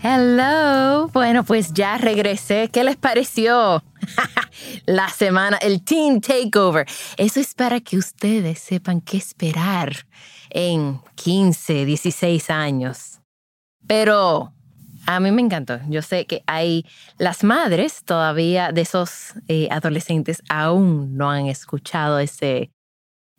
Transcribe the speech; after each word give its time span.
Hello. 0.00 1.08
Bueno, 1.08 1.42
pues 1.42 1.72
ya 1.72 1.98
regresé. 1.98 2.68
¿Qué 2.72 2.84
les 2.84 2.96
pareció? 2.96 3.82
La 4.86 5.08
semana, 5.08 5.56
el 5.56 5.82
Teen 5.82 6.20
Takeover. 6.20 6.86
Eso 7.16 7.40
es 7.40 7.52
para 7.54 7.80
que 7.80 7.96
ustedes 7.96 8.60
sepan 8.60 9.00
qué 9.00 9.16
esperar 9.16 9.92
en 10.50 11.00
15, 11.16 11.84
16 11.84 12.48
años. 12.48 13.20
Pero 13.88 14.52
a 15.06 15.18
mí 15.18 15.32
me 15.32 15.42
encantó. 15.42 15.80
Yo 15.88 16.00
sé 16.02 16.26
que 16.26 16.44
hay 16.46 16.86
las 17.18 17.42
madres 17.42 18.04
todavía 18.04 18.70
de 18.70 18.82
esos 18.82 19.34
eh, 19.48 19.66
adolescentes 19.70 20.42
aún 20.48 21.16
no 21.16 21.28
han 21.28 21.46
escuchado 21.46 22.20
ese, 22.20 22.70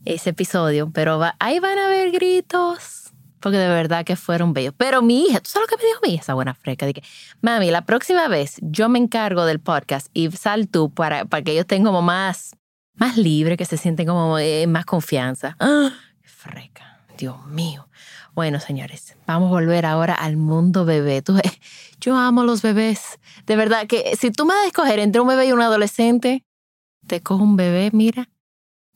ese 0.03 0.31
episodio, 0.31 0.91
pero 0.91 1.21
ahí 1.39 1.59
van 1.59 1.77
a 1.77 1.85
haber 1.85 2.11
gritos 2.11 3.13
porque 3.39 3.57
de 3.57 3.67
verdad 3.67 4.05
que 4.05 4.15
fueron 4.15 4.53
bellos. 4.53 4.73
Pero 4.77 5.01
mi 5.01 5.25
hija, 5.25 5.39
¿tú 5.39 5.49
sabes 5.49 5.69
lo 5.69 5.77
que 5.77 5.83
me 5.83 5.87
dijo 5.87 5.99
mi 6.03 6.13
hija? 6.13 6.21
Esa 6.21 6.33
buena 6.33 6.53
freca. 6.53 6.85
Dije, 6.85 7.03
mami, 7.41 7.71
la 7.71 7.85
próxima 7.85 8.27
vez 8.27 8.57
yo 8.61 8.89
me 8.89 8.99
encargo 8.99 9.45
del 9.45 9.59
podcast 9.59 10.07
y 10.13 10.31
sal 10.31 10.67
tú 10.67 10.93
para, 10.93 11.25
para 11.25 11.43
que 11.43 11.51
ellos 11.51 11.61
estén 11.61 11.83
como 11.83 12.01
más, 12.01 12.55
más 12.93 13.17
libres, 13.17 13.57
que 13.57 13.65
se 13.65 13.77
sienten 13.77 14.07
como 14.07 14.37
eh, 14.39 14.67
más 14.67 14.85
confianza. 14.85 15.55
¡Ah! 15.59 15.91
Freca, 16.23 17.01
Dios 17.17 17.45
mío. 17.47 17.89
Bueno, 18.33 18.59
señores, 18.59 19.17
vamos 19.27 19.47
a 19.47 19.51
volver 19.51 19.85
ahora 19.85 20.13
al 20.13 20.37
mundo 20.37 20.85
bebé. 20.85 21.21
Tú, 21.21 21.37
yo 21.99 22.15
amo 22.15 22.43
los 22.43 22.61
bebés. 22.61 23.19
De 23.45 23.55
verdad 23.55 23.87
que 23.87 24.15
si 24.15 24.31
tú 24.31 24.45
me 24.45 24.53
das 24.53 24.63
a 24.63 24.67
escoger 24.67 24.99
entre 24.99 25.19
un 25.19 25.27
bebé 25.27 25.47
y 25.47 25.51
un 25.51 25.61
adolescente, 25.61 26.45
te 27.07 27.21
cojo 27.21 27.43
un 27.43 27.57
bebé, 27.57 27.89
mira, 27.91 28.29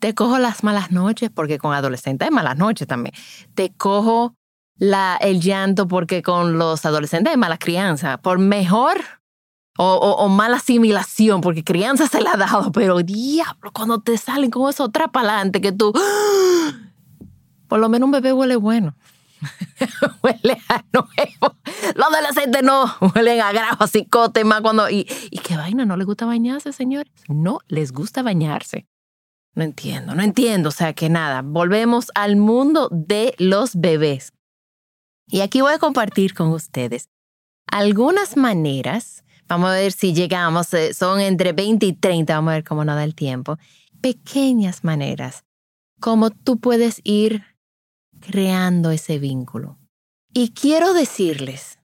te 0.03 0.13
cojo 0.13 0.37
las 0.37 0.65
malas 0.65 0.91
noches, 0.91 1.29
porque 1.33 1.57
con 1.57 1.73
adolescentes 1.73 2.27
hay 2.27 2.33
malas 2.35 2.57
noches 2.57 2.85
también. 2.85 3.15
Te 3.55 3.71
cojo 3.71 4.35
la, 4.75 5.15
el 5.15 5.39
llanto, 5.39 5.87
porque 5.87 6.21
con 6.21 6.57
los 6.57 6.85
adolescentes 6.85 7.31
hay 7.31 7.37
mala 7.37 7.57
crianza. 7.57 8.17
Por 8.17 8.37
mejor 8.37 8.99
o, 9.77 9.95
o, 9.95 10.27
mala 10.27 10.57
asimilación, 10.57 11.39
porque 11.39 11.63
crianza 11.63 12.07
se 12.07 12.19
la 12.19 12.33
ha 12.33 12.35
dado, 12.35 12.73
pero 12.73 12.97
diablo, 12.97 13.71
cuando 13.71 14.01
te 14.01 14.17
salen 14.17 14.51
con 14.51 14.69
eso 14.69 14.83
otra 14.83 15.07
palante 15.07 15.61
que 15.61 15.71
tú. 15.71 15.93
Por 17.69 17.79
lo 17.79 17.88
menos 17.88 18.07
un 18.07 18.11
bebé 18.11 18.33
huele 18.33 18.57
bueno. 18.57 18.97
huele 20.21 20.61
a 20.67 20.83
nuevo. 20.91 21.55
Los 21.95 22.07
adolescentes 22.07 22.61
no 22.61 22.93
huelen 23.15 23.39
a 23.39 23.53
grajo, 23.53 23.88
cicote, 23.88 24.44
más 24.44 24.59
cuando. 24.59 24.89
Y, 24.89 25.07
y 25.31 25.38
qué 25.38 25.55
vaina, 25.55 25.85
no 25.85 25.95
les 25.95 26.05
gusta 26.05 26.25
bañarse, 26.25 26.73
señores. 26.73 27.13
No 27.29 27.59
les 27.69 27.94
gusta 27.94 28.22
bañarse. 28.22 28.85
No 29.56 29.64
entiendo, 29.64 30.16
no 30.16 30.24
entiendo. 30.24 30.69
O 30.69 30.72
sea 30.72 30.94
que 30.94 31.09
nada, 31.09 31.41
volvemos 31.44 32.12
al 32.16 32.36
mundo 32.36 32.90
de 32.91 33.36
los 33.38 33.75
bebés. 33.75 34.34
Y 35.28 35.41
aquí 35.41 35.62
voy 35.62 35.74
a 35.74 35.80
compartir 35.80 36.34
con 36.34 36.50
ustedes 36.50 37.09
algunas 37.68 38.36
maneras. 38.38 39.24
Vamos 39.47 39.69
a 39.69 39.74
ver 39.74 39.91
si 39.91 40.14
llegamos, 40.14 40.74
eh, 40.74 40.94
son 40.94 41.19
entre 41.19 41.53
20 41.53 41.86
y 41.86 41.94
30, 41.94 42.36
vamos 42.36 42.52
a 42.52 42.56
ver 42.56 42.64
cómo 42.64 42.86
nos 42.86 42.96
da 42.96 43.03
el 43.03 43.16
tiempo. 43.16 43.58
Pequeñas 44.02 44.84
maneras, 44.84 45.44
como 46.00 46.30
tú 46.30 46.59
puedes 46.59 47.02
ir 47.03 47.44
creando 48.20 48.91
ese 48.91 49.20
vínculo. 49.20 49.78
Y 50.34 50.52
quiero 50.53 50.94
decirles 50.94 51.80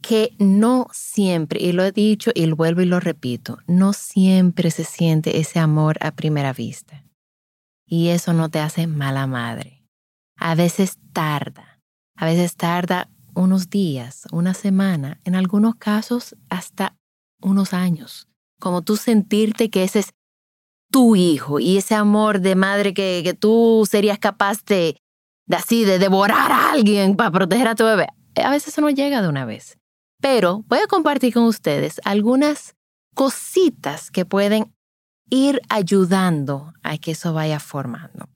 que 0.00 0.34
no 0.38 0.86
siempre, 0.92 1.60
y 1.60 1.72
lo 1.72 1.84
he 1.84 1.92
dicho 1.92 2.30
y 2.34 2.46
lo 2.46 2.56
vuelvo 2.56 2.80
y 2.80 2.86
lo 2.86 3.00
repito, 3.00 3.58
no 3.66 3.92
siempre 3.92 4.70
se 4.70 4.84
siente 4.84 5.38
ese 5.38 5.58
amor 5.58 5.98
a 6.00 6.12
primera 6.12 6.52
vista. 6.52 7.04
Y 7.86 8.08
eso 8.08 8.32
no 8.32 8.48
te 8.48 8.60
hace 8.60 8.86
mala 8.86 9.26
madre. 9.26 9.84
A 10.36 10.54
veces 10.54 10.98
tarda, 11.12 11.80
a 12.16 12.26
veces 12.26 12.56
tarda 12.56 13.10
unos 13.34 13.68
días, 13.70 14.26
una 14.32 14.54
semana, 14.54 15.20
en 15.24 15.34
algunos 15.34 15.74
casos 15.76 16.36
hasta 16.48 16.96
unos 17.40 17.72
años. 17.74 18.28
Como 18.60 18.82
tú 18.82 18.96
sentirte 18.96 19.70
que 19.70 19.84
ese 19.84 20.00
es 20.00 20.10
tu 20.90 21.16
hijo 21.16 21.60
y 21.60 21.78
ese 21.78 21.94
amor 21.94 22.40
de 22.40 22.54
madre 22.54 22.94
que, 22.94 23.22
que 23.24 23.34
tú 23.34 23.86
serías 23.88 24.18
capaz 24.18 24.64
de, 24.64 24.96
de 25.46 25.56
así, 25.56 25.84
de 25.84 25.98
devorar 25.98 26.52
a 26.52 26.72
alguien 26.72 27.16
para 27.16 27.30
proteger 27.30 27.68
a 27.68 27.74
tu 27.74 27.84
bebé. 27.84 28.08
A 28.36 28.50
veces 28.50 28.68
eso 28.68 28.80
no 28.80 28.90
llega 28.90 29.22
de 29.22 29.28
una 29.28 29.44
vez. 29.44 29.79
Pero 30.20 30.64
voy 30.68 30.78
a 30.80 30.86
compartir 30.86 31.32
con 31.32 31.44
ustedes 31.44 32.00
algunas 32.04 32.76
cositas 33.14 34.10
que 34.10 34.24
pueden 34.24 34.72
ir 35.30 35.60
ayudando 35.68 36.72
a 36.82 36.98
que 36.98 37.12
eso 37.12 37.32
vaya 37.32 37.60
formando. 37.60 38.28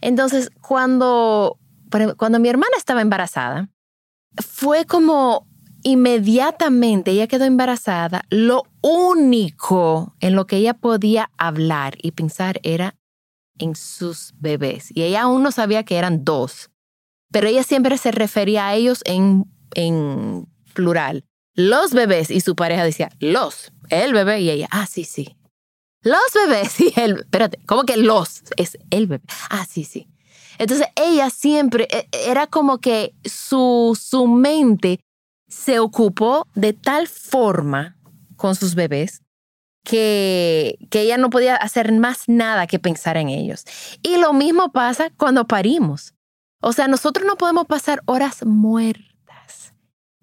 Entonces, 0.00 0.50
cuando, 0.60 1.58
cuando 2.16 2.38
mi 2.38 2.48
hermana 2.48 2.72
estaba 2.76 3.02
embarazada, 3.02 3.68
fue 4.36 4.86
como 4.86 5.46
inmediatamente 5.82 7.10
ella 7.10 7.26
quedó 7.26 7.44
embarazada, 7.44 8.24
lo 8.30 8.64
único 8.82 10.14
en 10.20 10.34
lo 10.34 10.46
que 10.46 10.56
ella 10.56 10.74
podía 10.74 11.30
hablar 11.36 11.96
y 12.02 12.12
pensar 12.12 12.60
era 12.62 12.96
en 13.58 13.74
sus 13.74 14.34
bebés. 14.38 14.94
Y 14.94 15.02
ella 15.02 15.22
aún 15.22 15.42
no 15.42 15.52
sabía 15.52 15.84
que 15.84 15.96
eran 15.96 16.24
dos, 16.24 16.70
pero 17.30 17.48
ella 17.48 17.62
siempre 17.62 17.98
se 17.98 18.10
refería 18.10 18.68
a 18.68 18.74
ellos 18.74 19.02
en, 19.04 19.46
en 19.74 20.48
plural. 20.70 21.24
Los 21.54 21.92
bebés 21.92 22.30
y 22.30 22.40
su 22.40 22.56
pareja 22.56 22.84
decía, 22.84 23.10
los, 23.18 23.72
el 23.88 24.12
bebé 24.12 24.40
y 24.40 24.50
ella, 24.50 24.68
ah, 24.70 24.86
sí, 24.86 25.04
sí. 25.04 25.36
Los 26.02 26.20
bebés 26.34 26.80
y 26.80 26.92
el, 26.96 27.20
espérate, 27.20 27.58
¿cómo 27.66 27.84
que 27.84 27.96
los? 27.96 28.42
Es 28.56 28.78
el 28.90 29.06
bebé. 29.06 29.24
Ah, 29.50 29.66
sí, 29.68 29.84
sí. 29.84 30.08
Entonces 30.58 30.86
ella 30.96 31.30
siempre, 31.30 31.88
e, 31.90 32.08
era 32.26 32.46
como 32.46 32.78
que 32.78 33.14
su, 33.24 33.98
su 34.00 34.26
mente 34.26 35.00
se 35.48 35.78
ocupó 35.78 36.46
de 36.54 36.72
tal 36.72 37.08
forma 37.08 37.96
con 38.36 38.54
sus 38.54 38.74
bebés 38.74 39.22
que, 39.84 40.78
que 40.90 41.02
ella 41.02 41.18
no 41.18 41.30
podía 41.30 41.56
hacer 41.56 41.92
más 41.92 42.28
nada 42.28 42.66
que 42.66 42.78
pensar 42.78 43.16
en 43.16 43.28
ellos. 43.28 43.64
Y 44.02 44.16
lo 44.18 44.32
mismo 44.32 44.70
pasa 44.72 45.10
cuando 45.16 45.46
parimos. 45.46 46.14
O 46.62 46.72
sea, 46.72 46.88
nosotros 46.88 47.26
no 47.26 47.36
podemos 47.36 47.66
pasar 47.66 48.02
horas 48.06 48.44
muertas 48.44 49.09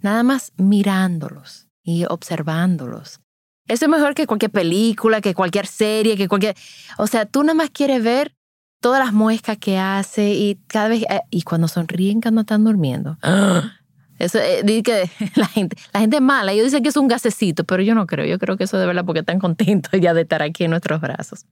nada 0.07 0.23
más 0.23 0.53
mirándolos 0.55 1.67
y 1.83 2.05
observándolos. 2.05 3.19
Eso 3.67 3.85
es 3.85 3.91
mejor 3.91 4.15
que 4.15 4.25
cualquier 4.25 4.51
película, 4.51 5.19
que 5.19 5.33
cualquier 5.33 5.67
serie, 5.67 6.15
que 6.15 6.29
cualquier... 6.29 6.55
O 6.97 7.07
sea, 7.07 7.25
tú 7.25 7.43
nada 7.43 7.55
más 7.55 7.69
quieres 7.71 8.01
ver 8.01 8.33
todas 8.81 9.03
las 9.03 9.11
muescas 9.11 9.57
que 9.57 9.77
hace 9.77 10.33
y 10.33 10.55
cada 10.67 10.87
vez... 10.87 11.03
Eh, 11.09 11.19
y 11.29 11.41
cuando 11.41 11.67
sonríen 11.67 12.21
cuando 12.21 12.41
están 12.41 12.63
durmiendo. 12.63 13.17
Eso 14.19 14.39
eh, 14.39 14.61
dice 14.63 14.83
que 14.83 15.11
la 15.35 15.47
gente, 15.47 15.75
la 15.93 15.99
gente 15.99 16.15
es 16.15 16.21
mala. 16.21 16.53
Ellos 16.53 16.65
dicen 16.65 16.83
que 16.83 16.89
es 16.89 16.97
un 16.97 17.09
gasecito, 17.09 17.65
pero 17.65 17.83
yo 17.83 17.93
no 17.93 18.07
creo. 18.07 18.25
Yo 18.25 18.39
creo 18.39 18.55
que 18.57 18.63
eso 18.63 18.79
de 18.79 18.87
verdad 18.87 19.05
porque 19.05 19.19
están 19.19 19.37
contentos 19.37 19.91
ya 20.01 20.13
de 20.13 20.21
estar 20.21 20.41
aquí 20.41 20.63
en 20.63 20.71
nuestros 20.71 21.01
brazos. 21.01 21.45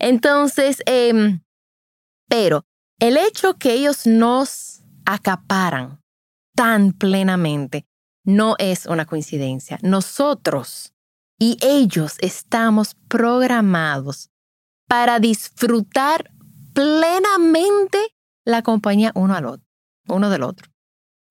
Entonces, 0.00 0.82
em, 0.86 1.42
pero 2.28 2.64
el 2.98 3.18
hecho 3.18 3.54
que 3.54 3.74
ellos 3.74 4.06
nos 4.06 4.82
acaparan 5.04 6.01
tan 6.62 6.92
plenamente 6.92 7.88
no 8.24 8.54
es 8.60 8.86
una 8.86 9.04
coincidencia. 9.04 9.80
Nosotros 9.82 10.94
y 11.36 11.58
ellos 11.60 12.18
estamos 12.20 12.94
programados 13.08 14.30
para 14.86 15.18
disfrutar 15.18 16.30
plenamente 16.72 17.98
la 18.44 18.62
compañía 18.62 19.10
uno 19.16 19.34
al 19.34 19.46
otro, 19.46 19.66
uno 20.06 20.30
del 20.30 20.44
otro. 20.44 20.70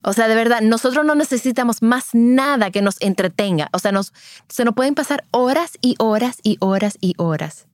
O 0.04 0.12
sea, 0.12 0.28
de 0.28 0.36
verdad, 0.36 0.60
nosotros 0.60 1.06
no 1.06 1.16
necesitamos 1.16 1.81
más 1.81 2.10
nada 2.12 2.69
que 2.69 2.81
nos 2.81 3.00
entretenga. 3.00 3.69
O 3.72 3.80
sea, 3.80 3.94
nos, 3.94 4.12
se 4.50 4.66
nos 4.66 4.75
pueden 4.75 4.95
pasar 4.95 5.24
horas 5.31 5.77
y 5.80 5.95
horas 5.98 6.39
y 6.44 6.57
horas 6.60 6.98
y 7.00 7.13
horas 7.16 7.69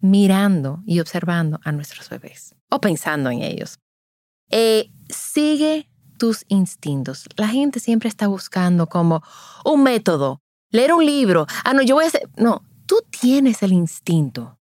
mirando 0.00 0.82
y 0.84 0.98
observando 0.98 1.60
a 1.62 1.70
nuestros 1.70 2.08
bebés 2.08 2.56
o 2.68 2.80
pensando 2.80 3.30
en 3.30 3.42
ellos. 3.42 3.78
Eh, 4.50 4.90
sigue 5.08 5.88
tus 6.16 6.44
instintos. 6.48 7.26
La 7.36 7.48
gente 7.48 7.80
siempre 7.80 8.08
está 8.08 8.26
buscando 8.26 8.88
como 8.88 9.22
un 9.64 9.82
método, 9.82 10.40
leer 10.70 10.92
un 10.92 11.04
libro. 11.04 11.46
Ah, 11.64 11.72
no, 11.72 11.82
yo 11.82 11.96
voy 11.96 12.04
a 12.04 12.08
hacer... 12.08 12.28
No, 12.36 12.62
tú 12.86 12.96
tienes 13.10 13.62
el 13.62 13.72
instinto. 13.72 14.58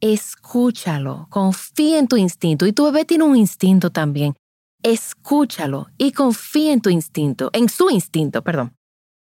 Escúchalo, 0.00 1.26
confía 1.30 1.98
en 1.98 2.08
tu 2.08 2.16
instinto. 2.16 2.66
Y 2.66 2.72
tu 2.72 2.84
bebé 2.84 3.04
tiene 3.04 3.24
un 3.24 3.36
instinto 3.36 3.90
también. 3.90 4.34
Escúchalo 4.82 5.88
y 5.98 6.12
confía 6.12 6.72
en 6.72 6.80
tu 6.80 6.90
instinto, 6.90 7.50
en 7.52 7.68
su 7.68 7.90
instinto, 7.90 8.42
perdón. 8.42 8.76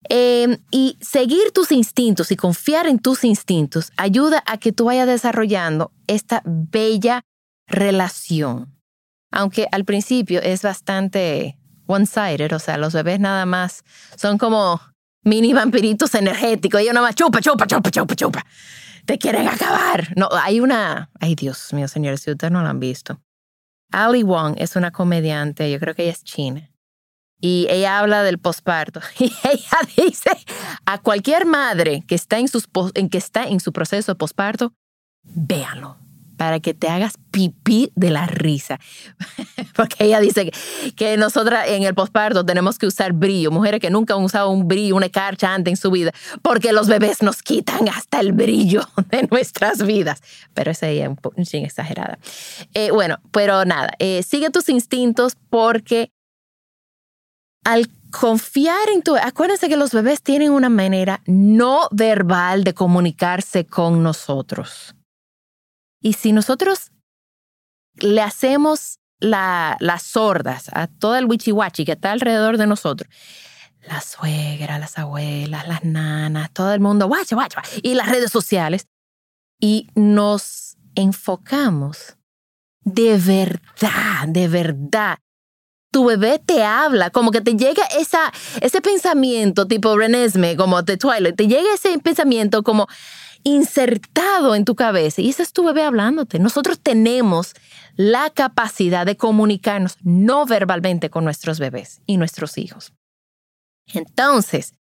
Em, 0.08 0.58
y 0.70 0.96
seguir 1.00 1.50
tus 1.52 1.72
instintos 1.72 2.30
y 2.30 2.36
confiar 2.36 2.86
en 2.86 2.98
tus 2.98 3.24
instintos 3.24 3.92
ayuda 3.96 4.42
a 4.46 4.58
que 4.58 4.72
tú 4.72 4.86
vayas 4.86 5.06
desarrollando 5.06 5.92
esta 6.06 6.42
bella 6.44 7.22
relación. 7.66 8.77
Aunque 9.30 9.68
al 9.70 9.84
principio 9.84 10.40
es 10.40 10.62
bastante 10.62 11.58
one-sided, 11.86 12.52
o 12.54 12.58
sea, 12.58 12.76
los 12.78 12.92
bebés 12.92 13.20
nada 13.20 13.46
más 13.46 13.84
son 14.16 14.38
como 14.38 14.80
mini 15.22 15.52
vampiritos 15.52 16.14
energéticos. 16.14 16.80
Ellos 16.80 16.94
nada 16.94 17.06
más 17.06 17.14
chupa, 17.14 17.40
chupa, 17.40 17.66
chupa, 17.66 17.90
chupa, 17.90 18.14
chupa. 18.14 18.46
Te 19.04 19.18
quieren 19.18 19.48
acabar. 19.48 20.12
No, 20.16 20.28
hay 20.32 20.60
una. 20.60 21.10
Ay, 21.20 21.34
Dios 21.34 21.72
mío, 21.72 21.88
señores, 21.88 22.20
si 22.20 22.30
ustedes 22.30 22.52
no 22.52 22.62
lo 22.62 22.68
han 22.68 22.80
visto. 22.80 23.20
Ali 23.90 24.22
Wong 24.22 24.56
es 24.58 24.76
una 24.76 24.90
comediante, 24.90 25.70
yo 25.70 25.78
creo 25.80 25.94
que 25.94 26.02
ella 26.02 26.12
es 26.12 26.22
china 26.22 26.70
y 27.40 27.66
ella 27.70 27.98
habla 27.98 28.22
del 28.22 28.38
posparto 28.38 29.00
y 29.18 29.32
ella 29.44 29.78
dice 29.96 30.30
a 30.84 30.98
cualquier 30.98 31.46
madre 31.46 32.02
que 32.06 32.14
está 32.14 32.38
en, 32.38 32.48
sus, 32.48 32.68
en 32.94 33.08
que 33.08 33.18
está 33.18 33.44
en 33.44 33.60
su 33.60 33.72
proceso 33.72 34.12
de 34.12 34.16
posparto, 34.16 34.74
véanlo 35.22 35.96
para 36.38 36.60
que 36.60 36.72
te 36.72 36.88
hagas 36.88 37.14
pipí 37.32 37.90
de 37.96 38.10
la 38.10 38.26
risa. 38.26 38.78
Porque 39.76 40.04
ella 40.04 40.20
dice 40.20 40.50
que, 40.96 41.16
nosotras 41.18 41.66
en 41.68 41.82
el 41.82 41.94
posparto 41.94 42.46
tenemos 42.46 42.78
que 42.78 42.86
usar 42.86 43.12
brillo, 43.12 43.50
mujeres 43.50 43.80
que 43.80 43.90
nunca 43.90 44.14
han 44.14 44.22
usado 44.22 44.50
un 44.50 44.68
brillo, 44.68 44.94
una 44.94 45.08
carcha 45.08 45.52
antes 45.52 45.72
en 45.72 45.76
su 45.76 45.90
vida, 45.90 46.12
porque 46.42 46.72
los 46.72 46.86
bebés 46.86 47.22
nos 47.22 47.42
quitan 47.42 47.88
hasta 47.88 48.20
el 48.20 48.32
brillo 48.32 48.82
de 49.10 49.26
nuestras 49.30 49.84
vidas. 49.84 50.22
Pero 50.54 50.70
esa 50.70 50.88
es 50.88 51.08
un 51.08 51.16
poco 51.16 51.36
exagerada. 51.38 52.18
Eh, 52.72 52.92
bueno, 52.92 53.18
pero 53.32 53.64
nada, 53.64 53.90
eh, 53.98 54.22
sigue 54.22 54.50
tus 54.50 54.68
instintos 54.68 55.36
porque 55.50 56.12
al 57.64 57.90
confiar 58.10 58.88
en 58.94 59.02
tu... 59.02 59.16
Acuérdense 59.16 59.68
que 59.68 59.76
los 59.76 59.92
bebés 59.92 60.22
tienen 60.22 60.52
una 60.52 60.68
manera 60.68 61.20
no 61.26 61.88
verbal 61.90 62.62
de 62.62 62.74
comunicarse 62.74 63.66
con 63.66 64.04
nosotros. 64.04 64.94
Y 66.00 66.14
si 66.14 66.32
nosotros 66.32 66.92
le 67.96 68.20
hacemos 68.20 69.00
las 69.20 70.02
sordas 70.02 70.70
a 70.72 70.86
todo 70.86 71.16
el 71.16 71.26
wichiwachi 71.26 71.84
que 71.84 71.92
está 71.92 72.12
alrededor 72.12 72.56
de 72.56 72.66
nosotros, 72.66 73.10
la 73.82 74.00
suegra, 74.00 74.78
las 74.78 74.98
abuelas, 74.98 75.66
las 75.66 75.84
nanas, 75.84 76.52
todo 76.52 76.72
el 76.72 76.80
mundo, 76.80 77.06
guacha, 77.08 77.34
guacha, 77.34 77.62
y 77.82 77.94
las 77.94 78.08
redes 78.08 78.30
sociales, 78.30 78.86
y 79.60 79.88
nos 79.94 80.76
enfocamos 80.94 82.16
de 82.82 83.18
verdad, 83.18 84.28
de 84.28 84.48
verdad 84.48 85.18
tu 85.90 86.04
bebé 86.04 86.38
te 86.38 86.62
habla, 86.62 87.10
como 87.10 87.30
que 87.30 87.40
te 87.40 87.54
llega 87.54 87.82
esa, 87.98 88.32
ese 88.60 88.80
pensamiento 88.80 89.66
tipo 89.66 89.96
Renesme, 89.96 90.56
como 90.56 90.82
de 90.82 90.96
Twilight, 90.96 91.36
te 91.36 91.46
llega 91.46 91.74
ese 91.74 91.98
pensamiento 91.98 92.62
como 92.62 92.86
insertado 93.44 94.54
en 94.54 94.64
tu 94.64 94.74
cabeza 94.74 95.20
y 95.20 95.30
ese 95.30 95.42
es 95.42 95.52
tu 95.52 95.64
bebé 95.64 95.82
hablándote. 95.82 96.38
Nosotros 96.38 96.80
tenemos 96.80 97.54
la 97.96 98.30
capacidad 98.30 99.06
de 99.06 99.16
comunicarnos 99.16 99.96
no 100.02 100.46
verbalmente 100.46 101.10
con 101.10 101.24
nuestros 101.24 101.58
bebés 101.58 102.00
y 102.06 102.16
nuestros 102.16 102.58
hijos. 102.58 102.92
Entonces, 103.92 104.74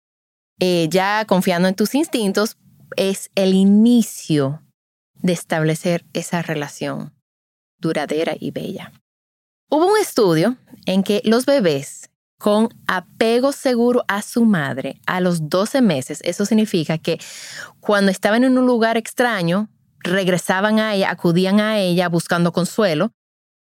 eh, 0.61 0.89
ya 0.91 1.25
confiando 1.27 1.69
en 1.69 1.75
tus 1.75 1.95
instintos, 1.95 2.56
es 2.97 3.31
el 3.35 3.55
inicio 3.55 4.62
de 5.15 5.33
establecer 5.33 6.05
esa 6.12 6.43
relación 6.43 7.12
duradera 7.79 8.35
y 8.39 8.51
bella. 8.51 8.93
Hubo 9.71 9.87
un 9.87 9.99
estudio 9.99 10.56
en 10.87 11.03
que 11.03 11.23
los 11.25 11.47
bebés 11.47 12.11
con 12.44 12.69
apego 12.87 13.52
seguro 13.52 14.05
a 14.06 14.20
su 14.20 14.44
madre 14.44 15.00
a 15.06 15.23
los 15.23 15.49
12 15.49 15.81
meses, 15.81 16.20
eso 16.25 16.44
significa 16.44 16.99
que 16.99 17.19
cuando 17.81 18.11
estaban 18.11 18.44
en 18.44 18.58
un 18.58 18.67
lugar 18.67 18.99
extraño, 18.99 19.70
regresaban 20.00 20.79
a 20.79 20.94
ella, 20.94 21.11
acudían 21.11 21.58
a 21.58 21.79
ella 21.79 22.06
buscando 22.11 22.52
consuelo, 22.52 23.12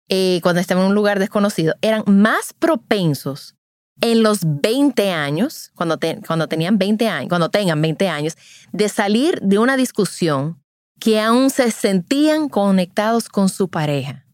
eh, 0.09 0.39
cuando 0.41 0.61
estaban 0.61 0.85
en 0.85 0.89
un 0.89 0.95
lugar 0.95 1.19
desconocido, 1.19 1.75
eran 1.83 2.03
más 2.07 2.53
propensos 2.57 3.53
en 4.01 4.23
los 4.23 4.39
20 4.41 5.11
años, 5.11 5.71
cuando, 5.75 5.99
cuando 6.25 6.47
tenían 6.47 6.79
20 6.79 7.07
años, 7.07 7.29
cuando 7.29 7.51
tengan 7.51 7.83
20 7.83 8.09
años, 8.09 8.35
de 8.71 8.89
salir 8.89 9.39
de 9.43 9.59
una 9.59 9.77
discusión 9.77 10.59
que 10.99 11.21
aún 11.21 11.51
se 11.51 11.69
sentían 11.69 12.49
conectados 12.49 13.29
con 13.29 13.47
su 13.47 13.69
pareja. 13.69 14.25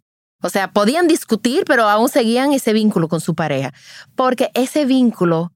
O 0.41 0.49
sea, 0.49 0.71
podían 0.71 1.07
discutir, 1.07 1.65
pero 1.65 1.89
aún 1.89 2.09
seguían 2.09 2.53
ese 2.53 2.73
vínculo 2.73 3.07
con 3.07 3.21
su 3.21 3.33
pareja, 3.33 3.73
porque 4.15 4.51
ese 4.53 4.85
vínculo 4.85 5.53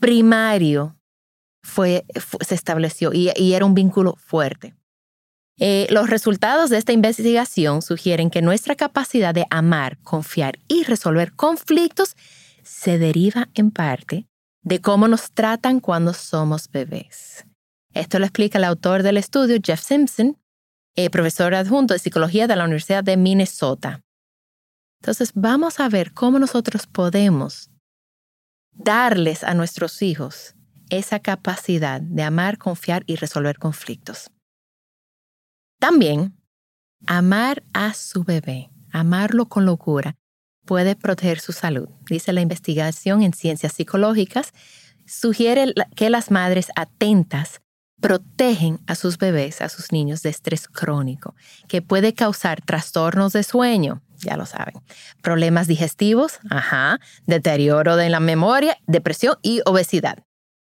primario 0.00 0.96
fue, 1.62 2.04
se 2.40 2.54
estableció 2.54 3.12
y, 3.12 3.28
era 3.52 3.64
un 3.64 3.74
vínculo 3.74 4.16
fuerte. 4.18 4.74
Eh, 5.58 5.86
los 5.90 6.08
resultados 6.08 6.70
de 6.70 6.78
esta 6.78 6.92
investigación 6.92 7.82
sugieren 7.82 8.30
que 8.30 8.40
nuestra 8.40 8.74
capacidad 8.74 9.34
de 9.34 9.46
amar, 9.50 9.98
confiar 9.98 10.58
y 10.68 10.84
resolver 10.84 11.34
conflictos 11.34 12.16
se 12.62 12.98
deriva 12.98 13.50
en 13.54 13.70
parte 13.70 14.26
de 14.62 14.80
cómo 14.80 15.06
nos 15.06 15.32
tratan 15.32 15.80
cuando 15.80 16.14
somos 16.14 16.70
bebés. 16.70 17.44
Esto 17.92 18.18
lo 18.18 18.24
explica 18.24 18.58
el 18.58 18.64
autor 18.64 19.02
del 19.02 19.16
estudio, 19.16 19.58
Jeff 19.62 19.82
Simpson, 19.82 20.38
eh, 20.96 21.10
profesor 21.10 21.54
adjunto 21.54 21.94
de 21.94 22.00
psicología 22.00 22.46
de 22.46 22.56
la 22.56 22.64
Universidad 22.64 23.04
de 23.04 23.16
Minnesota. 23.16 24.02
Entonces, 25.00 25.32
vamos 25.34 25.80
a 25.80 25.88
ver 25.88 26.12
cómo 26.12 26.38
nosotros 26.38 26.86
podemos 26.86 27.70
darles 28.72 29.44
a 29.44 29.54
nuestros 29.54 30.02
hijos 30.02 30.54
esa 30.90 31.20
capacidad 31.20 32.00
de 32.00 32.22
amar, 32.22 32.58
confiar 32.58 33.04
y 33.06 33.16
resolver 33.16 33.58
conflictos. 33.58 34.30
También, 35.78 36.36
amar 37.06 37.62
a 37.72 37.94
su 37.94 38.24
bebé, 38.24 38.70
amarlo 38.92 39.46
con 39.46 39.64
locura, 39.64 40.16
puede 40.66 40.96
proteger 40.96 41.40
su 41.40 41.52
salud. 41.52 41.88
Dice 42.08 42.32
la 42.32 42.42
investigación 42.42 43.22
en 43.22 43.32
ciencias 43.32 43.72
psicológicas, 43.72 44.52
sugiere 45.06 45.72
que 45.96 46.10
las 46.10 46.30
madres 46.30 46.70
atentas 46.76 47.62
protegen 48.00 48.80
a 48.86 48.94
sus 48.94 49.18
bebés, 49.18 49.60
a 49.60 49.68
sus 49.68 49.92
niños 49.92 50.22
de 50.22 50.30
estrés 50.30 50.68
crónico, 50.68 51.34
que 51.68 51.82
puede 51.82 52.14
causar 52.14 52.62
trastornos 52.62 53.32
de 53.32 53.42
sueño, 53.42 54.02
ya 54.18 54.36
lo 54.36 54.46
saben, 54.46 54.74
problemas 55.22 55.66
digestivos, 55.66 56.40
ajá, 56.50 56.98
deterioro 57.26 57.96
de 57.96 58.08
la 58.08 58.20
memoria, 58.20 58.76
depresión 58.86 59.36
y 59.42 59.60
obesidad. 59.66 60.24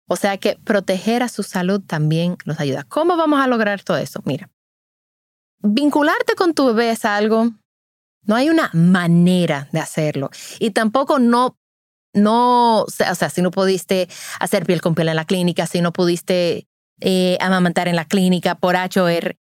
O 0.08 0.16
sea 0.16 0.38
que 0.38 0.58
proteger 0.64 1.22
a 1.22 1.30
su 1.30 1.44
salud 1.44 1.82
también 1.86 2.36
los 2.44 2.60
ayuda. 2.60 2.84
¿Cómo 2.84 3.16
vamos 3.16 3.40
a 3.40 3.48
lograr 3.48 3.84
todo 3.84 3.98
eso? 3.98 4.22
Mira, 4.26 4.50
vincularte 5.60 6.34
con 6.36 6.54
tu 6.54 6.66
bebé 6.66 6.90
es 6.90 7.06
algo, 7.06 7.52
no 8.24 8.36
hay 8.36 8.50
una 8.50 8.72
manera 8.74 9.70
de 9.72 9.80
hacerlo 9.80 10.30
y 10.60 10.72
tampoco 10.72 11.20
no 11.20 11.56
no, 12.12 12.82
o 12.82 12.88
sea, 12.90 13.30
si 13.30 13.44
no 13.44 13.52
pudiste 13.52 14.10
hacer 14.40 14.66
piel 14.66 14.82
con 14.82 14.96
piel 14.96 15.10
en 15.10 15.16
la 15.16 15.26
clínica, 15.26 15.68
si 15.68 15.80
no 15.80 15.94
pudiste 15.94 16.68
eh, 17.02 17.38
amamantar 17.40 17.88
en 17.88 17.96
la 17.96 18.06
clínica 18.06 18.56
por 18.56 18.76
HR. 18.76 19.38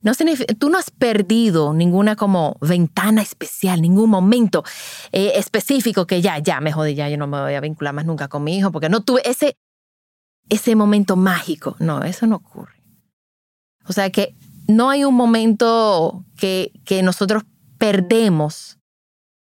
No 0.00 0.12
tú 0.58 0.68
no 0.68 0.78
has 0.78 0.90
perdido 0.90 1.74
ninguna 1.74 2.16
como 2.16 2.56
ventana 2.60 3.22
especial, 3.22 3.80
ningún 3.80 4.10
momento 4.10 4.64
eh, 5.12 5.32
específico 5.36 6.06
que 6.06 6.20
ya, 6.20 6.38
ya 6.38 6.60
me 6.60 6.72
jodí, 6.72 6.94
ya 6.94 7.08
yo 7.08 7.16
no 7.16 7.28
me 7.28 7.40
voy 7.40 7.54
a 7.54 7.60
vincular 7.60 7.94
más 7.94 8.04
nunca 8.04 8.26
con 8.26 8.42
mi 8.42 8.56
hijo 8.56 8.72
porque 8.72 8.88
no 8.88 9.02
tuve 9.02 9.22
ese, 9.24 9.56
ese 10.48 10.74
momento 10.74 11.14
mágico. 11.14 11.76
No, 11.78 12.02
eso 12.02 12.26
no 12.26 12.36
ocurre. 12.36 12.82
O 13.86 13.92
sea 13.92 14.10
que 14.10 14.34
no 14.66 14.90
hay 14.90 15.04
un 15.04 15.14
momento 15.14 16.24
que, 16.36 16.72
que 16.84 17.02
nosotros 17.02 17.44
perdemos. 17.78 18.78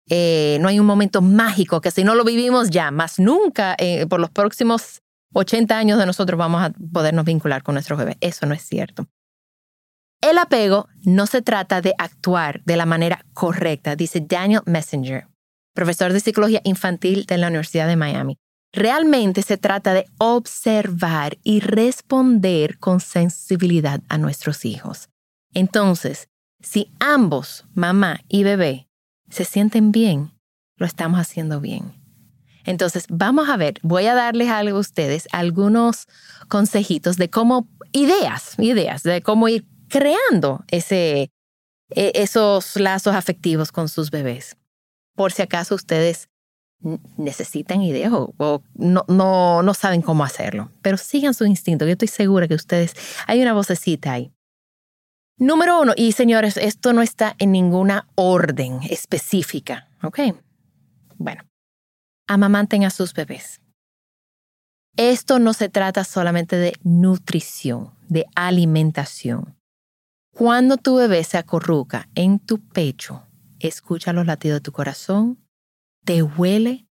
Eh, 0.09 0.57
no 0.59 0.67
hay 0.67 0.79
un 0.79 0.88
momento 0.88 1.21
mágico 1.21 1.79
que 1.81 1.91
si 1.91 2.03
no 2.03 2.15
lo 2.15 2.25
vivimos 2.25 2.71
ya, 2.71 2.89
más 2.89 3.19
nunca 3.19 3.77
por 4.09 4.19
los 4.19 4.31
próximos 4.31 5.03
80 5.33 5.77
años 5.77 6.00
de 6.00 6.05
nosotros 6.05 6.38
vamos 6.38 6.62
a 6.62 6.71
podernos 6.91 7.25
vincular 7.25 7.63
con 7.63 7.75
nuestros 7.75 8.00
bebés. 8.00 8.17
Eso 8.21 8.45
no 8.45 8.53
es 8.53 8.62
cierto. 8.62 9.07
El 10.21 10.38
apego 10.38 10.89
no 11.03 11.27
se 11.27 11.41
trata 11.41 11.81
de 11.81 11.93
actuar 11.98 12.62
de 12.65 12.75
la 12.75 12.86
manera 12.86 13.25
correcta, 13.33 13.95
dice 13.95 14.21
Daniel 14.27 14.62
Messenger, 14.65 15.27
profesor 15.74 16.12
de 16.12 16.19
psicología 16.19 16.62
infantil 16.65 17.25
de 17.25 17.38
la 17.38 17.48
Universidad 17.48 17.88
de 17.88 17.95
Miami. 17.95 18.38
Realmente 18.74 19.41
se 19.41 19.57
trata 19.57 19.93
de 19.93 20.05
observar 20.19 21.38
y 21.43 21.62
responder 21.62 22.77
con 22.79 23.00
sensibilidad 23.00 24.01
a 24.09 24.17
nuestros 24.17 24.65
hijos. 24.65 25.09
Entonces, 25.53 26.27
si 26.62 26.91
ambos, 27.00 27.65
mamá 27.74 28.19
y 28.27 28.43
bebé, 28.43 28.89
se 29.29 29.45
sienten 29.45 29.91
bien, 29.91 30.33
lo 30.75 30.86
estamos 30.86 31.19
haciendo 31.19 31.62
bien. 31.62 31.99
Entonces, 32.69 33.05
vamos 33.09 33.49
a 33.49 33.57
ver, 33.57 33.79
voy 33.81 34.05
a 34.05 34.13
darles 34.13 34.47
a 34.47 34.63
ustedes, 34.75 35.27
algunos 35.31 36.07
consejitos 36.49 37.17
de 37.17 37.27
cómo, 37.27 37.67
ideas, 37.93 38.53
ideas 38.59 39.01
de 39.01 39.23
cómo 39.23 39.47
ir 39.47 39.65
creando 39.88 40.63
ese, 40.67 41.31
e, 41.89 42.11
esos 42.13 42.75
lazos 42.75 43.15
afectivos 43.15 43.71
con 43.71 43.89
sus 43.89 44.11
bebés. 44.11 44.55
Por 45.15 45.31
si 45.31 45.41
acaso 45.41 45.73
ustedes 45.73 46.29
necesitan 47.17 47.81
ideas 47.81 48.13
o, 48.13 48.61
no, 48.75 49.03
no, 49.07 49.63
no 49.63 49.73
saben 49.73 50.03
cómo 50.03 50.23
hacerlo, 50.23 50.69
pero 50.83 50.97
sigan 50.97 51.33
su 51.33 51.45
instinto. 51.45 51.85
Yo 51.85 51.93
estoy 51.93 52.07
segura 52.07 52.47
que 52.47 52.53
ustedes, 52.53 52.93
hay 53.25 53.41
una 53.41 53.53
vocecita 53.53 54.11
ahí. 54.11 54.31
Número 55.38 55.81
uno, 55.81 55.93
y 55.95 56.11
señores, 56.11 56.55
esto 56.55 56.93
no 56.93 57.01
está 57.01 57.35
en 57.39 57.51
ninguna 57.51 58.07
orden 58.13 58.81
específica, 58.83 59.89
¿ok? 60.03 60.19
Bueno, 61.17 61.49
amamanten 62.29 62.86
a 62.86 62.91
sus 62.91 63.13
bebés. 63.13 63.59
Esto 64.95 65.39
no 65.39 65.53
se 65.53 65.67
trata 65.67 66.03
solamente 66.03 66.57
de 66.57 66.74
nutrición, 66.83 67.95
de 68.07 68.25
alimentación. 68.36 69.57
Cuando 70.31 70.77
tu 70.77 70.95
bebé 70.95 71.24
se 71.24 71.38
acurruca 71.38 72.07
en 72.15 72.39
tu 72.39 72.59
pecho, 72.59 73.27
escucha 73.59 74.13
los 74.13 74.27
latidos 74.27 74.57
de 74.57 74.62
tu 74.62 74.71
corazón, 74.71 75.43
te 76.05 76.21
huele 76.21 76.88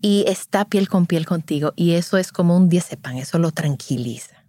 y 0.00 0.24
está 0.28 0.64
piel 0.64 0.88
con 0.88 1.06
piel 1.06 1.26
contigo 1.26 1.72
y 1.74 1.92
eso 1.92 2.16
es 2.16 2.30
como 2.30 2.56
un 2.56 2.68
diazepam, 2.68 3.16
eso 3.16 3.38
lo 3.38 3.50
tranquiliza. 3.50 4.44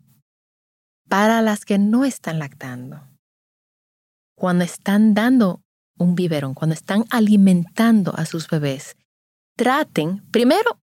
Para 1.10 1.42
las 1.42 1.66
que 1.66 1.80
no 1.80 2.06
están 2.06 2.38
lactando, 2.38 3.02
cuando 4.36 4.64
están 4.64 5.16
dando 5.16 5.62
un 5.98 6.14
biberón, 6.14 6.54
cuando 6.54 6.76
están 6.76 7.06
alimentando 7.10 8.14
a 8.16 8.26
sus 8.26 8.48
bebés, 8.48 8.96
traten 9.58 10.24
primero, 10.32 10.80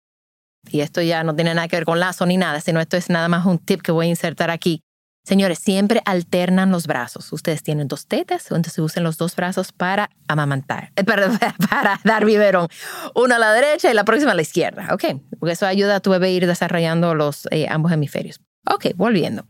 y 0.68 0.80
esto 0.80 1.00
ya 1.00 1.22
no 1.22 1.36
tiene 1.36 1.54
nada 1.54 1.68
que 1.68 1.76
ver 1.76 1.84
con 1.84 2.00
lazo 2.00 2.26
ni 2.26 2.36
nada, 2.36 2.60
sino 2.60 2.80
esto 2.80 2.96
es 2.96 3.08
nada 3.08 3.28
más 3.28 3.46
un 3.46 3.58
tip 3.58 3.82
que 3.82 3.92
voy 3.92 4.06
a 4.06 4.10
insertar 4.10 4.50
aquí, 4.50 4.82
Señores, 5.24 5.60
siempre 5.60 6.02
alternan 6.04 6.72
los 6.72 6.88
brazos. 6.88 7.32
Ustedes 7.32 7.62
tienen 7.62 7.86
dos 7.86 8.08
tetas, 8.08 8.50
entonces 8.50 8.78
usen 8.80 9.04
los 9.04 9.18
dos 9.18 9.36
brazos 9.36 9.70
para 9.70 10.10
amamantar, 10.26 10.92
eh, 10.96 11.04
para, 11.04 12.00
dar 12.02 12.24
biberón. 12.24 12.66
Uno 13.14 13.36
a 13.36 13.38
la 13.38 13.52
derecha 13.52 13.88
y 13.90 13.94
la 13.94 14.04
próxima 14.04 14.32
a 14.32 14.34
la 14.34 14.42
izquierda, 14.42 14.88
¿ok? 14.92 15.04
Porque 15.38 15.52
eso 15.52 15.66
ayuda 15.66 15.96
a 15.96 16.00
tu 16.00 16.10
bebé 16.10 16.26
a 16.26 16.30
ir 16.30 16.46
desarrollando 16.46 17.14
los 17.14 17.46
eh, 17.52 17.68
ambos 17.68 17.92
hemisferios. 17.92 18.40
Ok, 18.68 18.86
volviendo. 18.96 19.46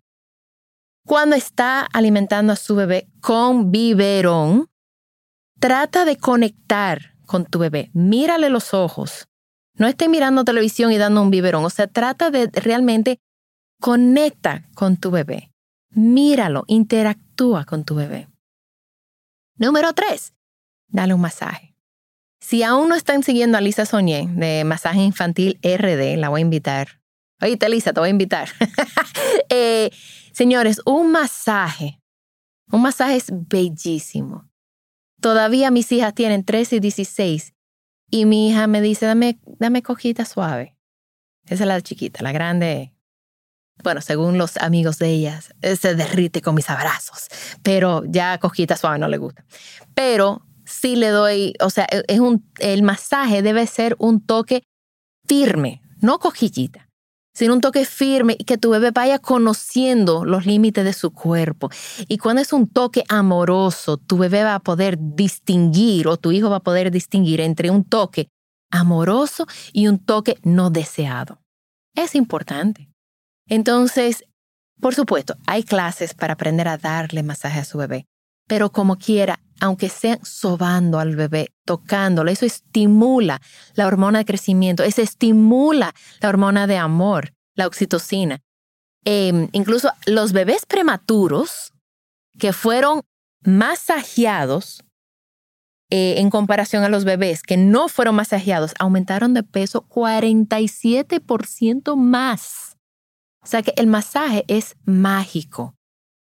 Cuando 1.06 1.36
está 1.36 1.80
alimentando 1.80 2.52
a 2.52 2.56
su 2.56 2.76
bebé 2.76 3.08
con 3.20 3.70
biberón, 3.70 4.68
trata 5.58 6.04
de 6.04 6.16
conectar 6.16 7.11
con 7.32 7.46
tu 7.46 7.58
bebé. 7.58 7.90
Mírale 7.94 8.50
los 8.50 8.74
ojos. 8.74 9.26
No 9.78 9.86
esté 9.86 10.10
mirando 10.10 10.44
televisión 10.44 10.92
y 10.92 10.98
dando 10.98 11.22
un 11.22 11.30
biberón. 11.30 11.64
O 11.64 11.70
sea, 11.70 11.86
trata 11.86 12.30
de 12.30 12.50
realmente 12.52 13.20
conecta 13.80 14.68
con 14.74 14.98
tu 14.98 15.10
bebé. 15.10 15.50
Míralo, 15.94 16.64
interactúa 16.66 17.64
con 17.64 17.84
tu 17.84 17.94
bebé. 17.94 18.28
Número 19.56 19.94
tres, 19.94 20.34
dale 20.88 21.14
un 21.14 21.22
masaje. 21.22 21.74
Si 22.38 22.62
aún 22.62 22.90
no 22.90 22.96
están 22.96 23.22
siguiendo 23.22 23.56
a 23.56 23.62
Lisa 23.62 23.86
Soñé 23.86 24.28
de 24.28 24.64
Masaje 24.64 25.00
Infantil 25.00 25.58
RD, 25.62 26.18
la 26.18 26.28
voy 26.28 26.40
a 26.40 26.42
invitar. 26.42 27.00
Oye, 27.40 27.58
Lisa, 27.70 27.94
te 27.94 28.00
voy 28.00 28.08
a 28.08 28.10
invitar. 28.10 28.50
Eh, 29.48 29.90
señores, 30.32 30.80
un 30.86 31.12
masaje. 31.12 32.00
Un 32.70 32.82
masaje 32.82 33.16
es 33.16 33.26
bellísimo. 33.30 34.51
Todavía 35.22 35.70
mis 35.70 35.90
hijas 35.92 36.14
tienen 36.14 36.44
13 36.44 36.76
y 36.76 36.80
16 36.80 37.54
y 38.10 38.26
mi 38.26 38.50
hija 38.50 38.66
me 38.66 38.82
dice, 38.82 39.06
dame, 39.06 39.40
dame 39.58 39.82
cojita 39.82 40.26
suave. 40.26 40.76
Esa 41.46 41.64
es 41.64 41.68
la 41.68 41.80
chiquita, 41.80 42.22
la 42.22 42.32
grande 42.32 42.92
bueno, 43.82 44.00
según 44.00 44.38
los 44.38 44.56
amigos 44.58 44.98
de 44.98 45.10
ellas, 45.10 45.54
se 45.80 45.94
derrite 45.94 46.40
con 46.40 46.54
mis 46.54 46.70
abrazos, 46.70 47.28
pero 47.62 48.02
ya 48.06 48.38
cojita 48.38 48.76
suave 48.76 48.98
no 48.98 49.08
le 49.08 49.18
gusta. 49.18 49.44
Pero 49.94 50.46
sí 50.64 50.96
le 50.96 51.08
doy, 51.08 51.54
o 51.60 51.70
sea, 51.70 51.86
e, 51.90 52.04
es 52.06 52.20
un, 52.20 52.48
el 52.58 52.82
masaje 52.82 53.42
debe 53.42 53.66
ser 53.66 53.96
un 53.98 54.24
toque 54.24 54.62
firme, 55.26 55.82
no 56.00 56.18
cojillita, 56.18 56.88
sino 57.34 57.54
un 57.54 57.60
toque 57.60 57.84
firme 57.84 58.36
y 58.38 58.44
que 58.44 58.58
tu 58.58 58.70
bebé 58.70 58.90
vaya 58.90 59.18
conociendo 59.18 60.24
los 60.24 60.46
límites 60.46 60.84
de 60.84 60.92
su 60.92 61.12
cuerpo. 61.12 61.70
Y 62.08 62.18
cuando 62.18 62.42
es 62.42 62.52
un 62.52 62.68
toque 62.68 63.04
amoroso, 63.08 63.96
tu 63.96 64.18
bebé 64.18 64.44
va 64.44 64.56
a 64.56 64.60
poder 64.60 64.96
distinguir 64.98 66.08
o 66.08 66.16
tu 66.16 66.32
hijo 66.32 66.50
va 66.50 66.56
a 66.56 66.60
poder 66.60 66.90
distinguir 66.90 67.40
entre 67.40 67.70
un 67.70 67.84
toque 67.84 68.28
amoroso 68.70 69.46
y 69.72 69.86
un 69.88 69.98
toque 69.98 70.38
no 70.42 70.70
deseado. 70.70 71.40
Es 71.94 72.14
importante. 72.14 72.88
Entonces, 73.48 74.24
por 74.80 74.94
supuesto, 74.94 75.36
hay 75.46 75.62
clases 75.62 76.14
para 76.14 76.34
aprender 76.34 76.68
a 76.68 76.78
darle 76.78 77.22
masaje 77.22 77.60
a 77.60 77.64
su 77.64 77.78
bebé, 77.78 78.06
pero 78.48 78.72
como 78.72 78.96
quiera, 78.96 79.38
aunque 79.62 79.88
sea 79.88 80.18
sobando 80.24 80.98
al 80.98 81.14
bebé, 81.14 81.52
tocándolo, 81.64 82.32
eso 82.32 82.44
estimula 82.44 83.40
la 83.74 83.86
hormona 83.86 84.18
de 84.18 84.24
crecimiento, 84.24 84.82
eso 84.82 85.02
estimula 85.02 85.94
la 86.20 86.28
hormona 86.28 86.66
de 86.66 86.78
amor, 86.78 87.32
la 87.54 87.68
oxitocina. 87.68 88.40
Em, 89.04 89.48
incluso 89.52 89.92
los 90.06 90.32
bebés 90.32 90.66
prematuros 90.66 91.72
que 92.40 92.52
fueron 92.52 93.02
masajeados 93.44 94.82
eh, 95.90 96.14
en 96.18 96.28
comparación 96.28 96.82
a 96.82 96.88
los 96.88 97.04
bebés 97.04 97.42
que 97.42 97.56
no 97.56 97.88
fueron 97.88 98.16
masajeados, 98.16 98.74
aumentaron 98.80 99.32
de 99.32 99.44
peso 99.44 99.86
47% 99.88 101.94
más. 101.94 102.78
O 103.44 103.46
sea 103.46 103.62
que 103.62 103.74
el 103.76 103.86
masaje 103.86 104.44
es 104.48 104.74
mágico 104.84 105.76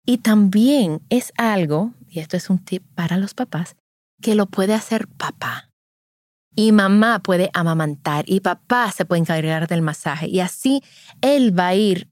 y 0.06 0.18
también 0.18 1.02
es 1.10 1.32
algo, 1.36 1.92
y 2.16 2.20
esto 2.20 2.36
es 2.36 2.48
un 2.48 2.64
tip 2.64 2.82
para 2.94 3.18
los 3.18 3.34
papás, 3.34 3.76
que 4.22 4.34
lo 4.34 4.46
puede 4.46 4.72
hacer 4.72 5.06
papá. 5.06 5.70
Y 6.54 6.72
mamá 6.72 7.18
puede 7.18 7.50
amamantar 7.52 8.24
y 8.26 8.40
papá 8.40 8.90
se 8.90 9.04
puede 9.04 9.20
encargar 9.20 9.68
del 9.68 9.82
masaje 9.82 10.26
y 10.26 10.40
así 10.40 10.82
él 11.20 11.56
va 11.56 11.68
a 11.68 11.74
ir 11.74 12.10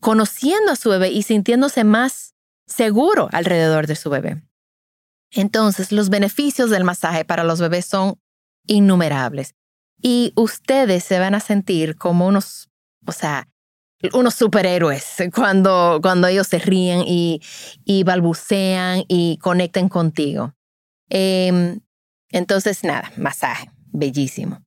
conociendo 0.00 0.72
a 0.72 0.76
su 0.76 0.90
bebé 0.90 1.10
y 1.10 1.22
sintiéndose 1.22 1.84
más 1.84 2.34
seguro 2.66 3.28
alrededor 3.30 3.86
de 3.86 3.94
su 3.94 4.10
bebé. 4.10 4.42
Entonces, 5.30 5.92
los 5.92 6.08
beneficios 6.08 6.70
del 6.70 6.82
masaje 6.82 7.24
para 7.24 7.44
los 7.44 7.60
bebés 7.60 7.86
son 7.86 8.18
innumerables 8.66 9.54
y 10.02 10.32
ustedes 10.34 11.04
se 11.04 11.20
van 11.20 11.36
a 11.36 11.40
sentir 11.40 11.96
como 11.96 12.26
unos, 12.26 12.70
o 13.06 13.12
sea, 13.12 13.46
unos 14.12 14.34
superhéroes 14.34 15.16
cuando, 15.34 15.98
cuando 16.02 16.28
ellos 16.28 16.46
se 16.46 16.58
ríen 16.58 17.02
y, 17.06 17.40
y 17.84 18.04
balbucean 18.04 19.04
y 19.08 19.38
conecten 19.38 19.88
contigo. 19.88 20.54
Em, 21.08 21.80
entonces, 22.30 22.84
nada, 22.84 23.10
masaje, 23.16 23.70
bellísimo. 23.86 24.62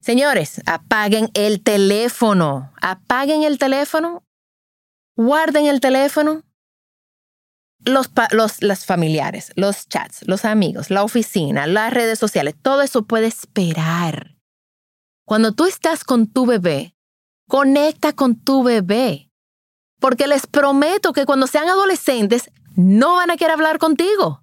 Señores, 0.00 0.60
apaguen 0.66 1.30
el 1.34 1.62
teléfono, 1.62 2.72
apaguen 2.80 3.44
el 3.44 3.58
teléfono, 3.58 4.24
guarden 5.16 5.66
el 5.66 5.80
teléfono. 5.80 6.42
Los, 7.84 8.10
los, 8.30 8.62
los 8.62 8.84
familiares, 8.86 9.52
los 9.56 9.88
chats, 9.88 10.26
los 10.28 10.44
amigos, 10.44 10.90
la 10.90 11.02
oficina, 11.02 11.66
las 11.66 11.92
redes 11.92 12.18
sociales, 12.18 12.54
todo 12.62 12.82
eso 12.82 13.06
puede 13.06 13.26
esperar. 13.26 14.36
Cuando 15.24 15.52
tú 15.52 15.66
estás 15.66 16.04
con 16.04 16.28
tu 16.28 16.46
bebé, 16.46 16.91
Conecta 17.52 18.14
con 18.14 18.34
tu 18.34 18.62
bebé. 18.62 19.30
Porque 20.00 20.26
les 20.26 20.46
prometo 20.46 21.12
que 21.12 21.26
cuando 21.26 21.46
sean 21.46 21.68
adolescentes 21.68 22.50
no 22.76 23.16
van 23.16 23.30
a 23.30 23.36
querer 23.36 23.52
hablar 23.52 23.76
contigo. 23.76 24.42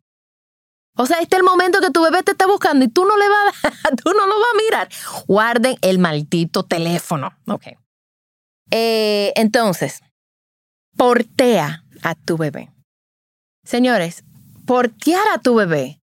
O 0.95 1.07
sea, 1.07 1.17
este 1.17 1.35
es 1.35 1.39
el 1.39 1.43
momento 1.43 1.81
que 1.81 1.89
tu 1.89 2.03
bebé 2.03 2.21
te 2.21 2.33
está 2.33 2.45
buscando 2.45 2.85
y 2.85 2.87
tú 2.87 3.05
no 3.05 3.17
le 3.17 3.27
vas 3.27 3.55
tú 4.03 4.11
no 4.11 4.27
lo 4.27 4.35
vas 4.35 4.49
a 4.53 4.57
mirar. 4.63 4.89
Guarden 5.25 5.75
el 5.81 5.97
maldito 5.97 6.61
teléfono. 6.61 7.35
Ok. 7.47 7.69
Eh, 8.69 9.33
entonces, 9.35 10.01
portea 10.95 11.83
a 12.03 12.13
tu 12.13 12.37
bebé. 12.37 12.71
Señores, 13.63 14.23
portear 14.67 15.27
a 15.33 15.39
tu 15.39 15.55
bebé 15.55 15.99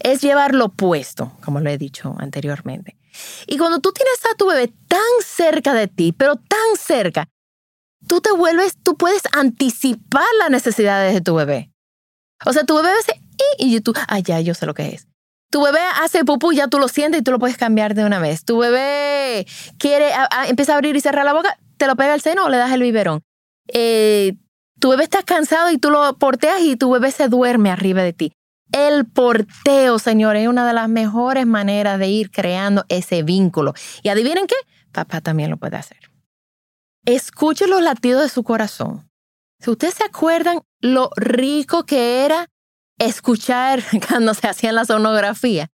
es 0.00 0.20
llevarlo 0.20 0.68
puesto, 0.68 1.32
como 1.42 1.60
lo 1.60 1.70
he 1.70 1.78
dicho 1.78 2.14
anteriormente. 2.18 2.98
Y 3.46 3.58
cuando 3.58 3.80
tú 3.80 3.92
tienes 3.92 4.18
a 4.30 4.36
tu 4.36 4.46
bebé 4.46 4.72
tan 4.88 5.00
cerca 5.24 5.74
de 5.74 5.88
ti, 5.88 6.12
pero 6.12 6.36
tan 6.36 6.76
cerca, 6.78 7.28
tú 8.06 8.20
te 8.20 8.32
vuelves, 8.32 8.76
tú 8.82 8.96
puedes 8.96 9.22
anticipar 9.32 10.26
las 10.38 10.50
necesidades 10.50 11.14
de 11.14 11.20
tu 11.20 11.34
bebé. 11.34 11.70
O 12.44 12.52
sea, 12.52 12.64
tu 12.64 12.76
bebé 12.76 12.90
hace 12.98 13.20
y, 13.58 13.76
y 13.76 13.80
tú, 13.80 13.92
ah, 14.08 14.18
ya, 14.18 14.40
yo 14.40 14.54
sé 14.54 14.66
lo 14.66 14.74
que 14.74 14.88
es. 14.88 15.06
Tu 15.50 15.62
bebé 15.62 15.80
hace 16.00 16.24
pupú, 16.24 16.52
ya 16.52 16.68
tú 16.68 16.78
lo 16.78 16.88
sientes 16.88 17.20
y 17.20 17.24
tú 17.24 17.30
lo 17.30 17.38
puedes 17.38 17.58
cambiar 17.58 17.94
de 17.94 18.04
una 18.04 18.18
vez. 18.18 18.44
Tu 18.44 18.56
bebé 18.56 19.46
quiere, 19.78 20.10
empieza 20.48 20.72
a 20.72 20.76
abrir 20.76 20.96
y 20.96 21.00
cerrar 21.00 21.24
la 21.24 21.34
boca, 21.34 21.58
te 21.76 21.86
lo 21.86 21.94
pega 21.94 22.14
al 22.14 22.22
seno 22.22 22.46
o 22.46 22.48
le 22.48 22.56
das 22.56 22.72
el 22.72 22.82
biberón. 22.82 23.22
Eh, 23.68 24.34
tu 24.80 24.88
bebé 24.88 25.04
está 25.04 25.22
cansado 25.22 25.70
y 25.70 25.78
tú 25.78 25.90
lo 25.90 26.18
porteas 26.18 26.62
y 26.62 26.76
tu 26.76 26.90
bebé 26.90 27.12
se 27.12 27.28
duerme 27.28 27.70
arriba 27.70 28.02
de 28.02 28.12
ti. 28.12 28.32
El 28.72 29.04
porteo, 29.04 29.98
señores, 29.98 30.42
es 30.42 30.48
una 30.48 30.66
de 30.66 30.72
las 30.72 30.88
mejores 30.88 31.46
maneras 31.46 31.98
de 31.98 32.08
ir 32.08 32.30
creando 32.30 32.84
ese 32.88 33.22
vínculo. 33.22 33.74
Y 34.02 34.08
adivinen 34.08 34.46
qué, 34.46 34.56
papá 34.92 35.20
también 35.20 35.50
lo 35.50 35.58
puede 35.58 35.76
hacer. 35.76 35.98
Escuche 37.04 37.66
los 37.66 37.82
latidos 37.82 38.22
de 38.22 38.28
su 38.30 38.42
corazón. 38.42 39.10
Si 39.60 39.70
ustedes 39.70 39.94
se 39.94 40.04
acuerdan 40.04 40.60
lo 40.80 41.10
rico 41.16 41.84
que 41.84 42.24
era 42.24 42.48
escuchar 42.98 43.82
cuando 44.08 44.32
se 44.34 44.48
hacía 44.48 44.72
la 44.72 44.84
sonografía, 44.84 45.68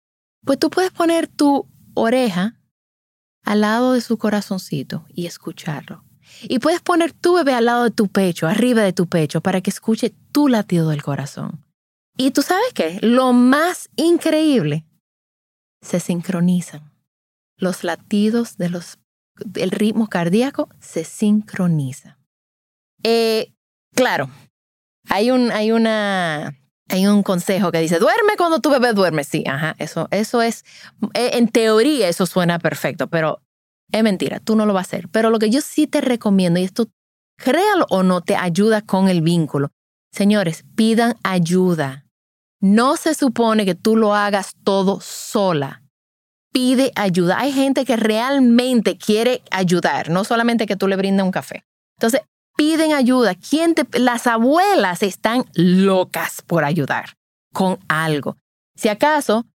pues 0.45 0.57
tú 0.57 0.69
puedes 0.69 0.91
poner 0.91 1.27
tu 1.27 1.67
oreja 1.95 2.55
al 3.43 3.61
lado 3.61 3.93
de 3.93 4.01
su 4.01 4.17
corazoncito 4.17 5.05
y 5.09 5.25
escucharlo. 5.25 6.03
Y 6.43 6.59
puedes 6.59 6.81
poner 6.81 7.13
tu 7.13 7.35
bebé 7.35 7.53
al 7.53 7.65
lado 7.65 7.83
de 7.83 7.91
tu 7.91 8.07
pecho, 8.07 8.47
arriba 8.47 8.81
de 8.81 8.93
tu 8.93 9.07
pecho, 9.07 9.41
para 9.41 9.61
que 9.61 9.69
escuche 9.69 10.13
tu 10.31 10.47
latido 10.47 10.89
del 10.89 11.03
corazón. 11.03 11.64
Y 12.17 12.31
tú 12.31 12.41
sabes 12.41 12.73
qué, 12.73 12.99
lo 13.01 13.33
más 13.33 13.89
increíble, 13.95 14.85
se 15.81 15.99
sincronizan. 15.99 16.91
Los 17.57 17.83
latidos 17.83 18.57
de 18.57 18.69
los, 18.69 18.99
del 19.35 19.71
ritmo 19.71 20.07
cardíaco 20.07 20.69
se 20.79 21.03
sincronizan. 21.03 22.17
Eh, 23.03 23.53
claro, 23.93 24.29
hay 25.09 25.31
un, 25.31 25.51
hay 25.51 25.71
una, 25.71 26.57
hay 26.89 27.07
un 27.07 27.23
consejo 27.23 27.71
que 27.71 27.79
dice, 27.79 27.99
duerme 27.99 28.37
cuando 28.37 28.59
tu 28.59 28.69
bebé 28.69 28.93
duerme. 28.93 29.23
Sí, 29.23 29.43
ajá, 29.47 29.75
eso, 29.77 30.07
eso 30.11 30.41
es, 30.41 30.63
eh, 31.13 31.31
en 31.33 31.49
teoría 31.49 32.07
eso 32.07 32.25
suena 32.25 32.59
perfecto, 32.59 33.07
pero 33.07 33.41
es 33.91 34.03
mentira, 34.03 34.39
tú 34.39 34.55
no 34.55 34.65
lo 34.65 34.73
vas 34.73 34.87
a 34.87 34.89
hacer. 34.89 35.09
Pero 35.09 35.29
lo 35.29 35.39
que 35.39 35.49
yo 35.49 35.61
sí 35.61 35.87
te 35.87 36.01
recomiendo, 36.01 36.59
y 36.59 36.63
esto 36.63 36.87
créalo 37.37 37.85
o 37.89 38.03
no, 38.03 38.21
te 38.21 38.35
ayuda 38.35 38.81
con 38.81 39.09
el 39.09 39.21
vínculo. 39.21 39.71
Señores, 40.11 40.63
pidan 40.75 41.15
ayuda. 41.23 42.04
No 42.65 42.97
se 42.97 43.13
supone 43.13 43.63
que 43.63 43.75
tú 43.75 43.95
lo 43.95 44.15
hagas 44.15 44.55
todo 44.63 44.99
sola. 44.99 45.83
Pide 46.51 46.91
ayuda. 46.95 47.39
Hay 47.39 47.51
gente 47.51 47.85
que 47.85 47.95
realmente 47.95 48.97
quiere 48.97 49.43
ayudar, 49.51 50.09
no 50.09 50.23
solamente 50.23 50.65
que 50.65 50.75
tú 50.75 50.87
le 50.87 50.95
brindes 50.95 51.23
un 51.23 51.31
café. 51.31 51.63
Entonces, 51.97 52.21
piden 52.57 52.93
ayuda. 52.93 53.35
¿Quién 53.35 53.75
te, 53.75 53.99
las 53.99 54.25
abuelas 54.25 55.03
están 55.03 55.45
locas 55.53 56.41
por 56.41 56.63
ayudar 56.63 57.15
con 57.53 57.77
algo. 57.87 58.37
Si 58.75 58.89
acaso, 58.89 59.45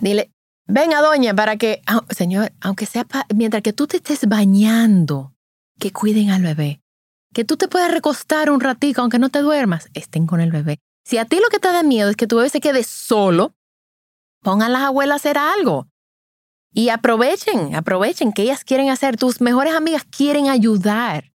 dile, 0.00 0.30
venga 0.66 1.00
doña, 1.00 1.34
para 1.34 1.56
que, 1.56 1.82
ah, 1.86 2.04
señor, 2.10 2.52
aunque 2.60 2.84
sea 2.84 3.06
mientras 3.34 3.62
que 3.62 3.72
tú 3.72 3.86
te 3.86 3.96
estés 3.96 4.28
bañando, 4.28 5.32
que 5.78 5.92
cuiden 5.92 6.30
al 6.30 6.42
bebé. 6.42 6.80
Que 7.32 7.44
tú 7.44 7.56
te 7.56 7.68
puedas 7.68 7.90
recostar 7.90 8.50
un 8.50 8.60
ratito, 8.60 9.00
aunque 9.00 9.18
no 9.18 9.30
te 9.30 9.40
duermas, 9.40 9.88
estén 9.94 10.26
con 10.26 10.40
el 10.40 10.52
bebé. 10.52 10.78
Si 11.04 11.18
a 11.18 11.24
ti 11.24 11.36
lo 11.36 11.48
que 11.48 11.58
te 11.58 11.68
da 11.68 11.82
miedo 11.82 12.10
es 12.10 12.16
que 12.16 12.26
tu 12.26 12.36
bebé 12.36 12.50
se 12.50 12.60
quede 12.60 12.84
solo, 12.84 13.54
pongan 14.42 14.72
las 14.72 14.82
abuelas 14.82 15.14
a 15.14 15.16
hacer 15.16 15.38
algo. 15.38 15.88
Y 16.72 16.90
aprovechen, 16.90 17.74
aprovechen 17.74 18.32
que 18.32 18.42
ellas 18.42 18.64
quieren 18.64 18.90
hacer, 18.90 19.16
tus 19.16 19.40
mejores 19.40 19.74
amigas 19.74 20.04
quieren 20.04 20.48
ayudar. 20.48 21.32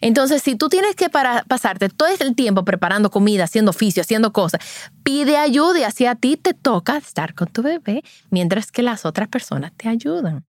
Entonces, 0.00 0.42
si 0.42 0.56
tú 0.56 0.68
tienes 0.70 0.96
que 0.96 1.10
pasarte 1.10 1.90
todo 1.90 2.08
el 2.08 2.34
tiempo 2.34 2.64
preparando 2.64 3.10
comida, 3.10 3.44
haciendo 3.44 3.70
oficio, 3.70 4.00
haciendo 4.00 4.32
cosas, 4.32 4.60
pide 5.02 5.36
ayuda 5.36 5.80
y 5.80 5.82
así 5.82 6.06
a 6.06 6.14
ti 6.14 6.36
te 6.38 6.54
toca 6.54 6.96
estar 6.96 7.34
con 7.34 7.48
tu 7.48 7.62
bebé 7.62 8.02
mientras 8.30 8.72
que 8.72 8.82
las 8.82 9.04
otras 9.04 9.28
personas 9.28 9.72
te 9.76 9.88
ayudan. 9.88 10.46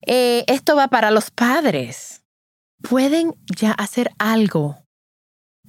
Eh, 0.00 0.44
esto 0.48 0.74
va 0.74 0.88
para 0.88 1.12
los 1.12 1.30
padres. 1.30 2.24
Pueden 2.82 3.34
ya 3.56 3.70
hacer 3.70 4.10
algo 4.18 4.84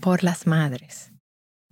por 0.01 0.23
las 0.23 0.47
madres. 0.47 1.14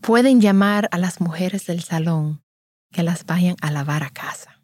Pueden 0.03 0.41
llamar 0.41 0.89
a 0.91 0.97
las 0.97 1.19
mujeres 1.21 1.65
del 1.65 1.81
salón 1.81 2.43
que 2.91 3.03
las 3.03 3.25
vayan 3.25 3.55
a 3.61 3.71
lavar 3.71 4.03
a 4.03 4.09
casa. 4.09 4.59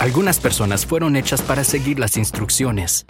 Algunas 0.00 0.38
personas 0.38 0.86
fueron 0.86 1.16
hechas 1.16 1.42
para 1.42 1.64
seguir 1.64 1.98
las 1.98 2.16
instrucciones 2.16 3.06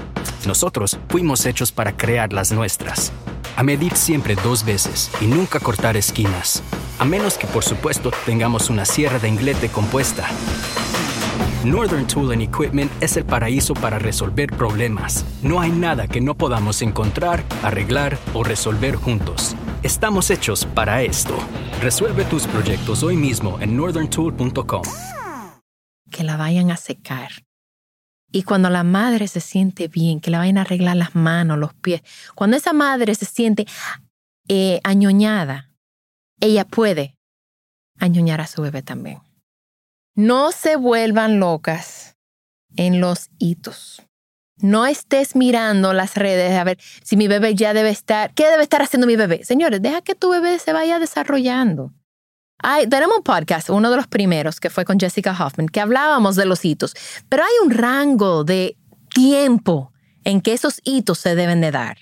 nosotros 0.47 0.99
fuimos 1.09 1.47
hechos 1.47 1.73
para 1.73 1.97
crear 1.97 2.33
las 2.33 2.53
nuestras. 2.53 3.13
A 3.57 3.63
medir 3.63 3.97
siempre 3.97 4.37
dos 4.37 4.65
veces 4.65 5.11
y 5.21 5.27
nunca 5.27 5.61
cortar 5.61 5.97
esquinas. 5.97 6.63
A 6.99 7.05
menos 7.05 7.39
que 7.39 7.47
por 7.47 7.65
supuesto 7.65 8.11
tengamos 8.27 8.71
una 8.71 8.85
sierra 8.85 9.19
de 9.19 9.29
inglete 9.29 9.69
compuesta. 9.69 10.29
Northern 11.65 12.07
Tool 12.07 12.33
and 12.33 12.43
Equipment 12.43 12.91
es 13.01 13.17
el 13.17 13.25
paraíso 13.25 13.75
para 13.75 13.99
resolver 13.99 14.51
problemas. 14.57 15.25
No 15.43 15.61
hay 15.61 15.71
nada 15.71 16.07
que 16.07 16.21
no 16.21 16.35
podamos 16.35 16.83
encontrar, 16.83 17.45
arreglar 17.63 18.19
o 18.35 18.45
resolver 18.45 18.97
juntos. 18.97 19.57
Estamos 19.83 20.31
hechos 20.31 20.67
para 20.67 21.03
esto. 21.03 21.37
Resuelve 21.81 22.25
tus 22.25 22.47
proyectos 22.47 23.03
hoy 23.03 23.17
mismo 23.17 23.59
en 23.61 23.77
northerntool.com. 23.77 24.83
Que 26.11 26.25
la 26.25 26.37
vayan 26.37 26.71
a 26.71 26.77
secar 26.77 27.31
y 28.35 28.43
cuando 28.43 28.69
la 28.69 28.83
madre 28.83 29.29
se 29.29 29.39
siente 29.39 29.87
bien, 29.87 30.19
que 30.19 30.33
le 30.33 30.39
vayan 30.39 30.59
a 30.59 30.63
arreglar 30.63 30.97
las 30.97 31.15
manos, 31.15 31.57
los 31.57 31.73
pies, 31.73 32.03
cuando 32.35 32.57
esa 32.57 32.73
madre 32.73 33.15
se 33.15 33.27
siente 33.27 33.65
eh, 34.49 34.81
añoñada, 34.83 35.71
ella 36.41 36.65
puede 36.65 37.17
añoñar 37.97 38.41
a 38.41 38.49
su 38.49 38.61
bebé 38.61 38.83
también. 38.83 39.21
No 40.15 40.53
se 40.53 40.77
vuelvan 40.77 41.41
locas 41.41 42.17
en 42.77 43.01
los 43.01 43.31
hitos. 43.39 44.03
No 44.59 44.87
estés 44.87 45.35
mirando 45.35 45.93
las 45.93 46.15
redes 46.15 46.53
a 46.53 46.65
ver 46.65 46.79
si 47.03 47.17
mi 47.17 47.29
bebé 47.29 47.55
ya 47.55 47.75
debe 47.75 47.91
estar, 47.91 48.33
¿qué 48.35 48.49
debe 48.49 48.63
estar 48.63 48.83
haciendo 48.83 49.07
mi 49.07 49.17
bebé? 49.17 49.45
Señores, 49.45 49.83
deja 49.83 50.03
que 50.03 50.15
tu 50.15 50.31
bebé 50.31 50.59
se 50.59 50.73
vaya 50.73 50.99
desarrollando 50.99 51.93
tenemos 52.89 53.19
un 53.19 53.23
podcast, 53.23 53.71
uno 53.71 53.91
de 53.91 53.97
los 53.97 54.07
primeros, 54.07 54.61
que 54.61 54.71
fue 54.71 54.85
con 54.85 54.99
Jessica 54.99 55.33
Hoffman, 55.39 55.69
que 55.69 55.81
hablábamos 55.81 56.37
de 56.37 56.47
los 56.47 56.65
hitos, 56.65 56.95
pero 57.29 57.43
hay 57.43 57.53
un 57.65 57.71
rango 57.71 58.45
de 58.45 58.77
tiempo 59.15 59.93
en 60.25 60.41
que 60.41 60.55
esos 60.55 60.81
hitos 60.85 61.19
se 61.19 61.35
deben 61.35 61.61
de 61.61 61.71
dar. 61.71 61.99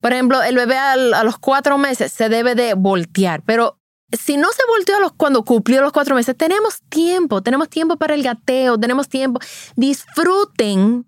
Por 0.00 0.12
ejemplo, 0.12 0.42
el 0.42 0.54
bebé 0.54 0.76
a 0.76 1.24
los 1.24 1.38
cuatro 1.38 1.78
meses 1.78 2.12
se 2.12 2.28
debe 2.28 2.54
de 2.54 2.74
voltear, 2.74 3.42
pero 3.42 3.80
si 4.16 4.36
no 4.36 4.48
se 4.52 4.62
volteó 4.68 4.96
cuando 5.16 5.44
cumplió 5.44 5.82
los 5.82 5.92
cuatro 5.92 6.14
meses, 6.14 6.36
tenemos 6.36 6.80
tiempo, 6.88 7.42
tenemos 7.42 7.68
tiempo 7.68 7.96
para 7.96 8.14
el 8.14 8.22
gateo, 8.22 8.78
tenemos 8.78 9.08
tiempo. 9.08 9.40
Disfruten 9.76 11.06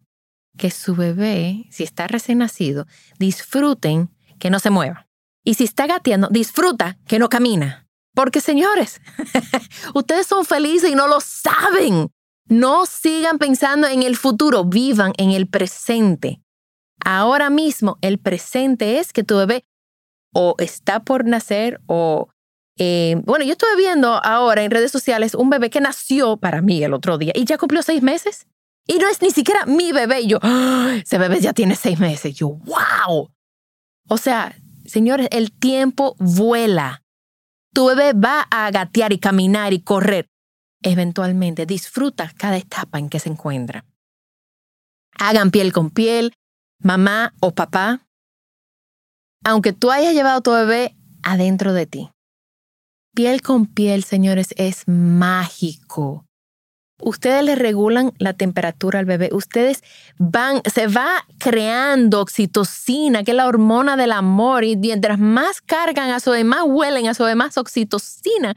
que 0.57 0.71
su 0.71 0.95
bebé, 0.95 1.67
si 1.71 1.85
está 1.85 2.07
recién 2.07 2.39
nacido, 2.39 2.87
disfruten 3.19 4.11
que 4.39 4.51
no 4.51 4.59
se 4.59 4.71
mueva. 4.71 5.07
Y 5.45 5.55
si 5.55 5.65
está 5.65 5.87
gateando, 5.87 6.29
disfruta 6.31 6.99
que 7.07 7.19
no 7.19 7.29
camina. 7.29 7.87
Porque 8.15 8.41
señores, 8.41 9.01
ustedes 9.95 10.27
son 10.27 10.45
felices 10.45 10.91
y 10.91 10.95
no 10.95 11.07
lo 11.07 11.21
saben. 11.21 12.11
No 12.49 12.87
sigan 12.87 13.39
pensando 13.39 13.89
en 13.89 14.03
el 14.03 14.17
futuro, 14.17 14.65
vivan 14.65 15.13
en 15.19 15.31
el 15.31 15.49
presente. 15.49 16.41
Ahora 17.05 17.51
mismo 17.51 17.99
el 18.01 18.19
presente 18.19 18.99
es 18.99 19.13
que 19.13 19.25
tu 19.25 19.37
bebé 19.37 19.65
o 20.33 20.55
está 20.59 21.01
por 21.01 21.27
nacer 21.27 21.81
o... 21.87 22.29
Eh, 22.79 23.21
bueno, 23.25 23.45
yo 23.45 23.53
estuve 23.53 23.75
viendo 23.77 24.23
ahora 24.23 24.63
en 24.63 24.71
redes 24.71 24.91
sociales 24.91 25.35
un 25.35 25.49
bebé 25.49 25.71
que 25.71 25.81
nació 25.81 26.37
para 26.37 26.61
mí 26.61 26.83
el 26.83 26.93
otro 26.93 27.17
día 27.17 27.33
y 27.35 27.45
ya 27.45 27.59
cumplió 27.59 27.83
seis 27.83 28.03
meses. 28.03 28.47
Y 28.87 28.99
no 28.99 29.09
es 29.09 29.21
ni 29.21 29.31
siquiera 29.31 29.67
mi 29.67 29.93
bebé. 29.93 30.27
Yo, 30.27 30.39
¡Ah! 30.43 30.95
ese 31.03 31.19
bebé 31.19 31.41
ya 31.41 31.53
tiene 31.53 31.75
seis 31.75 31.99
meses. 31.99 32.35
yo, 32.35 32.49
wow. 32.49 33.31
O 34.09 34.17
sea, 34.17 34.55
señores, 34.85 35.29
el 35.33 35.53
tiempo 35.53 36.15
vuela. 36.19 37.03
Tu 37.73 37.85
bebé 37.87 38.13
va 38.13 38.47
a 38.51 38.71
gatear 38.71 39.13
y 39.13 39.19
caminar 39.19 39.73
y 39.73 39.81
correr. 39.81 40.29
Eventualmente 40.83 41.67
disfruta 41.67 42.33
cada 42.37 42.57
etapa 42.57 42.99
en 42.99 43.09
que 43.09 43.19
se 43.19 43.29
encuentra. 43.29 43.85
Hagan 45.19 45.51
piel 45.51 45.73
con 45.73 45.91
piel, 45.91 46.35
mamá 46.79 47.35
o 47.41 47.55
papá. 47.55 48.07
Aunque 49.45 49.73
tú 49.73 49.91
hayas 49.91 50.15
llevado 50.15 50.39
a 50.39 50.43
tu 50.43 50.53
bebé 50.53 50.97
adentro 51.23 51.73
de 51.73 51.87
ti. 51.87 52.11
Piel 53.17 53.41
con 53.41 53.65
piel, 53.65 54.05
señores, 54.05 54.49
es 54.59 54.83
mágico. 54.87 56.27
Ustedes 57.01 57.43
le 57.43 57.55
regulan 57.55 58.13
la 58.19 58.35
temperatura 58.35 58.99
al 58.99 59.07
bebé. 59.07 59.31
Ustedes 59.33 59.83
van, 60.19 60.61
se 60.71 60.87
va 60.87 61.25
creando 61.39 62.21
oxitocina, 62.21 63.25
que 63.25 63.31
es 63.31 63.37
la 63.39 63.47
hormona 63.47 63.97
del 63.97 64.13
amor. 64.13 64.65
Y 64.65 64.77
mientras 64.77 65.19
más 65.19 65.63
cargan 65.63 66.11
a 66.11 66.21
su 66.21 66.33
más 66.45 66.65
huelen 66.67 67.09
a 67.09 67.15
su 67.15 67.25
más 67.35 67.57
oxitocina 67.57 68.55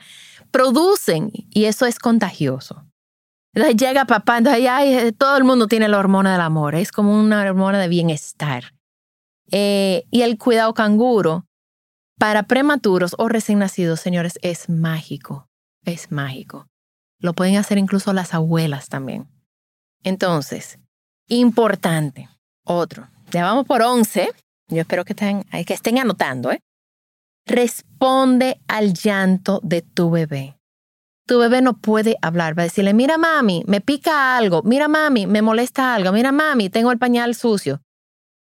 producen. 0.51 1.31
Y 1.51 1.63
eso 1.63 1.85
es 1.85 1.97
contagioso. 1.97 2.83
Entonces 3.53 3.77
llega 3.77 4.03
papá, 4.03 4.39
entonces 4.39 5.13
todo 5.17 5.37
el 5.37 5.45
mundo 5.45 5.67
tiene 5.67 5.87
la 5.87 5.99
hormona 5.99 6.33
del 6.33 6.41
amor. 6.41 6.75
Es 6.75 6.91
como 6.91 7.17
una 7.17 7.43
hormona 7.43 7.79
de 7.79 7.87
bienestar. 7.87 8.73
Eh, 9.51 10.03
y 10.11 10.23
el 10.23 10.37
cuidado 10.37 10.73
canguro 10.73 11.45
para 12.19 12.43
prematuros 12.43 13.15
o 13.17 13.29
recién 13.29 13.60
nacidos, 13.60 14.01
señores, 14.01 14.38
es 14.43 14.69
mágico. 14.69 15.47
Es 15.86 16.12
mágico. 16.12 16.67
Lo 17.17 17.34
pueden 17.34 17.55
hacer 17.55 17.77
incluso 17.77 18.13
las 18.13 18.34
abuelas 18.34 18.89
también. 18.89 19.27
Entonces, 20.03 20.79
importante. 21.27 22.29
Otro. 22.65 23.08
Ya 23.32 23.43
vamos 23.43 23.65
por 23.65 23.82
11. 23.82 24.32
yo 24.67 24.82
espero 24.82 25.05
que 25.05 25.13
estén, 25.13 25.43
que 25.65 25.73
estén 25.73 25.97
anotando, 25.97 26.51
¿eh? 26.51 26.60
Responde 27.47 28.60
al 28.67 28.93
llanto 28.93 29.62
de 29.63 29.82
tu 29.82 30.12
bebé. 30.12 30.58
Tu 31.25 31.39
bebé 31.39 31.62
no 31.62 31.77
puede 31.77 32.17
hablar, 32.21 32.58
va 32.58 32.63
a 32.63 32.65
decirle, 32.65 32.93
mira 32.93 33.17
mami, 33.17 33.63
me 33.65 33.82
pica 33.82 34.36
algo, 34.36 34.62
mira 34.63 34.88
mami, 34.88 35.25
me 35.25 35.41
molesta 35.41 35.95
algo, 35.95 36.12
mira 36.12 36.32
mami, 36.32 36.69
tengo 36.69 36.91
el 36.91 36.97
pañal 36.97 37.36
sucio, 37.36 37.82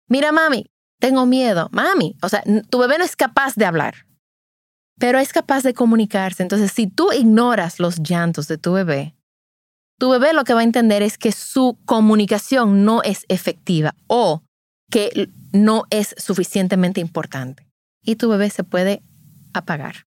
mira 0.08 0.32
mami, 0.32 0.66
tengo 1.00 1.26
miedo, 1.26 1.70
mami. 1.72 2.16
O 2.22 2.30
sea, 2.30 2.44
tu 2.70 2.80
bebé 2.80 2.98
no 2.98 3.04
es 3.04 3.16
capaz 3.16 3.56
de 3.56 3.66
hablar, 3.66 4.06
pero 5.00 5.20
es 5.20 5.34
capaz 5.34 5.64
de 5.64 5.74
comunicarse. 5.74 6.44
Entonces, 6.44 6.72
si 6.72 6.88
tú 6.88 7.12
ignoras 7.12 7.80
los 7.80 7.98
llantos 8.00 8.48
de 8.48 8.58
tu 8.58 8.74
bebé, 8.74 9.16
tu 10.00 10.10
bebé 10.10 10.34
lo 10.34 10.44
que 10.44 10.54
va 10.54 10.62
a 10.62 10.64
entender 10.64 11.02
es 11.02 11.18
que 11.18 11.32
su 11.32 11.78
comunicación 11.86 12.86
no 12.86 13.02
es 13.04 13.26
efectiva 13.30 13.96
o 14.08 14.44
que 14.92 15.30
no 15.52 15.86
es 15.90 16.16
suficientemente 16.18 17.02
importante. 17.02 17.68
Y 18.04 18.16
tu 18.16 18.30
bebé 18.30 18.50
se 18.50 18.64
puede 18.64 19.02
apagar. 19.54 20.06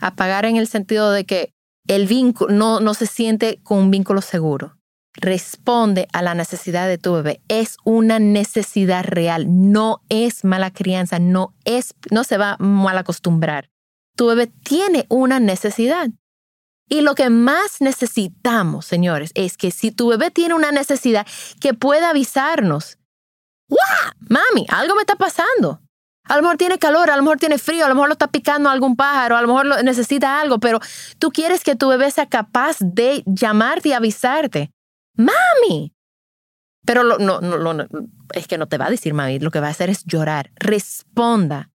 Apagar 0.00 0.44
en 0.44 0.56
el 0.56 0.68
sentido 0.68 1.10
de 1.10 1.24
que 1.24 1.50
el 1.86 2.06
vínculo 2.06 2.52
no, 2.52 2.80
no 2.80 2.94
se 2.94 3.06
siente 3.06 3.60
con 3.62 3.78
un 3.78 3.90
vínculo 3.90 4.20
seguro. 4.20 4.76
Responde 5.16 6.08
a 6.12 6.22
la 6.22 6.34
necesidad 6.34 6.88
de 6.88 6.98
tu 6.98 7.14
bebé. 7.14 7.40
Es 7.48 7.76
una 7.84 8.18
necesidad 8.18 9.04
real. 9.04 9.46
No 9.48 10.02
es 10.08 10.44
mala 10.44 10.70
crianza. 10.70 11.18
No, 11.18 11.54
es, 11.64 11.94
no 12.10 12.24
se 12.24 12.36
va 12.36 12.56
mal 12.58 12.98
acostumbrar. 12.98 13.70
Tu 14.16 14.26
bebé 14.26 14.46
tiene 14.46 15.06
una 15.08 15.40
necesidad. 15.40 16.08
Y 16.88 17.00
lo 17.00 17.14
que 17.14 17.30
más 17.30 17.80
necesitamos, 17.80 18.86
señores, 18.86 19.32
es 19.34 19.56
que 19.56 19.70
si 19.70 19.90
tu 19.90 20.08
bebé 20.08 20.30
tiene 20.30 20.54
una 20.54 20.70
necesidad, 20.70 21.26
que 21.60 21.74
pueda 21.74 22.10
avisarnos. 22.10 22.98
¡Wow! 23.68 23.78
Mami, 24.20 24.66
algo 24.68 24.94
me 24.94 25.00
está 25.00 25.16
pasando. 25.16 25.80
A 26.28 26.36
lo 26.36 26.42
mejor 26.42 26.56
tiene 26.56 26.78
calor, 26.78 27.10
a 27.10 27.16
lo 27.16 27.22
mejor 27.22 27.38
tiene 27.38 27.58
frío, 27.58 27.84
a 27.84 27.88
lo 27.88 27.94
mejor 27.94 28.08
lo 28.08 28.14
está 28.14 28.28
picando 28.28 28.68
algún 28.68 28.96
pájaro, 28.96 29.36
a 29.36 29.42
lo 29.42 29.48
mejor 29.48 29.84
necesita 29.84 30.40
algo, 30.40 30.58
pero 30.58 30.80
tú 31.18 31.30
quieres 31.30 31.62
que 31.62 31.76
tu 31.76 31.88
bebé 31.88 32.10
sea 32.10 32.26
capaz 32.26 32.76
de 32.80 33.22
llamarte 33.26 33.90
y 33.90 33.92
avisarte. 33.92 34.70
¡Mami! 35.16 35.92
Pero 36.84 37.02
no, 37.02 37.40
no, 37.40 37.86
es 38.32 38.46
que 38.46 38.58
no 38.58 38.68
te 38.68 38.78
va 38.78 38.86
a 38.86 38.90
decir 38.90 39.12
mami, 39.12 39.40
lo 39.40 39.50
que 39.50 39.60
va 39.60 39.66
a 39.66 39.70
hacer 39.70 39.90
es 39.90 40.04
llorar. 40.04 40.52
Responda. 40.54 41.70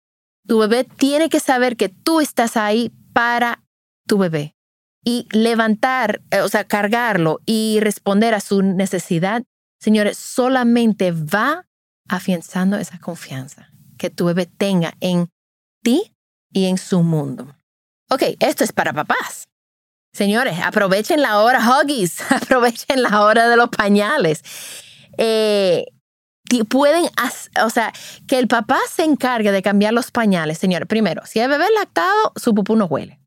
Tu 0.47 0.57
bebé 0.59 0.83
tiene 0.83 1.29
que 1.29 1.39
saber 1.39 1.75
que 1.75 1.89
tú 1.89 2.21
estás 2.21 2.57
ahí 2.57 2.91
para 3.13 3.63
tu 4.07 4.17
bebé 4.17 4.55
y 5.03 5.27
levantar, 5.31 6.21
eh, 6.31 6.41
o 6.41 6.49
sea, 6.49 6.63
cargarlo 6.65 7.39
y 7.45 7.79
responder 7.81 8.33
a 8.33 8.39
su 8.39 8.61
necesidad, 8.61 9.43
señores, 9.79 10.17
solamente 10.17 11.11
va 11.11 11.65
afianzando 12.07 12.77
esa 12.77 12.99
confianza 12.99 13.71
que 13.97 14.09
tu 14.09 14.25
bebé 14.25 14.45
tenga 14.45 14.93
en 14.99 15.29
ti 15.83 16.15
y 16.51 16.65
en 16.65 16.77
su 16.77 17.03
mundo. 17.03 17.55
Ok, 18.09 18.23
esto 18.39 18.63
es 18.63 18.71
para 18.71 18.93
papás. 18.93 19.48
Señores, 20.13 20.57
aprovechen 20.63 21.21
la 21.21 21.39
hora 21.39 21.59
Huggies, 21.59 22.19
aprovechen 22.31 23.03
la 23.03 23.21
hora 23.21 23.47
de 23.47 23.55
los 23.55 23.69
pañales. 23.69 24.43
Eh, 25.17 25.85
pueden, 26.67 27.05
o 27.63 27.69
sea, 27.69 27.93
que 28.27 28.39
el 28.39 28.47
papá 28.47 28.79
se 28.91 29.03
encargue 29.03 29.51
de 29.51 29.61
cambiar 29.61 29.93
los 29.93 30.11
pañales, 30.11 30.57
señores. 30.57 30.87
Primero, 30.87 31.25
si 31.25 31.39
el 31.39 31.49
bebé 31.49 31.65
es 31.65 31.71
lactado, 31.77 32.33
su 32.35 32.55
pupú 32.55 32.75
no 32.75 32.85
huele. 32.85 33.19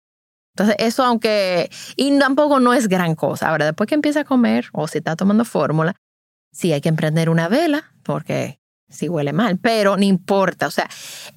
Entonces, 0.55 0.77
eso 0.79 1.05
aunque, 1.05 1.71
y 1.97 2.19
tampoco 2.19 2.61
no 2.61 2.75
es 2.75 2.89
gran 2.89 3.15
cosa. 3.15 3.49
Ahora, 3.49 3.67
después 3.67 3.89
que 3.89 3.95
empieza 3.95 4.21
a 4.21 4.25
comer 4.25 4.69
o 4.73 4.87
si 4.87 4.99
está 4.99 5.17
tomando 5.17 5.45
fórmula, 5.45 5.95
sí 6.53 6.73
hay 6.73 6.81
que 6.81 6.91
emprender 6.91 7.31
una 7.31 7.49
vela, 7.49 7.93
porque 8.03 8.59
si 8.89 9.09
huele 9.09 9.33
mal, 9.33 9.59
pero 9.59 9.97
no 9.97 10.05
importa. 10.05 10.67
O 10.67 10.71
sea, 10.71 10.89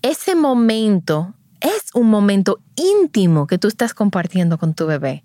ese 0.01 0.35
momento 0.35 1.33
es 1.61 1.89
un 1.93 2.09
momento 2.09 2.59
íntimo 2.75 3.47
que 3.47 3.57
tú 3.57 3.67
estás 3.67 3.93
compartiendo 3.93 4.57
con 4.57 4.73
tu 4.73 4.85
bebé. 4.85 5.24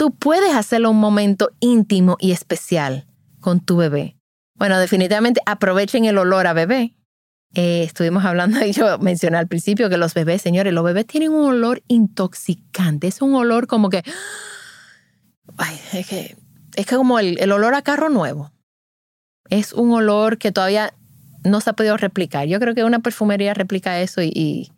Tú 0.00 0.14
puedes 0.14 0.54
hacerlo 0.54 0.92
un 0.92 0.96
momento 0.96 1.50
íntimo 1.60 2.16
y 2.18 2.32
especial 2.32 3.06
con 3.38 3.60
tu 3.60 3.76
bebé. 3.76 4.16
Bueno, 4.54 4.78
definitivamente 4.78 5.42
aprovechen 5.44 6.06
el 6.06 6.16
olor 6.16 6.46
a 6.46 6.54
bebé. 6.54 6.96
Eh, 7.52 7.82
estuvimos 7.82 8.24
hablando 8.24 8.64
y 8.64 8.72
yo 8.72 8.98
mencioné 8.98 9.36
al 9.36 9.46
principio 9.46 9.90
que 9.90 9.98
los 9.98 10.14
bebés, 10.14 10.40
señores, 10.40 10.72
los 10.72 10.84
bebés 10.84 11.06
tienen 11.06 11.32
un 11.32 11.50
olor 11.50 11.82
intoxicante. 11.86 13.08
Es 13.08 13.20
un 13.20 13.34
olor 13.34 13.66
como 13.66 13.90
que. 13.90 14.02
Ay, 15.58 15.78
es 15.92 16.06
que. 16.06 16.34
Es 16.76 16.86
que 16.86 16.96
como 16.96 17.18
el, 17.18 17.38
el 17.38 17.52
olor 17.52 17.74
a 17.74 17.82
carro 17.82 18.08
nuevo. 18.08 18.52
Es 19.50 19.74
un 19.74 19.92
olor 19.92 20.38
que 20.38 20.50
todavía 20.50 20.94
no 21.44 21.60
se 21.60 21.68
ha 21.68 21.74
podido 21.74 21.98
replicar. 21.98 22.48
Yo 22.48 22.58
creo 22.58 22.74
que 22.74 22.84
una 22.84 23.00
perfumería 23.00 23.52
replica 23.52 24.00
eso 24.00 24.22
y, 24.22 24.72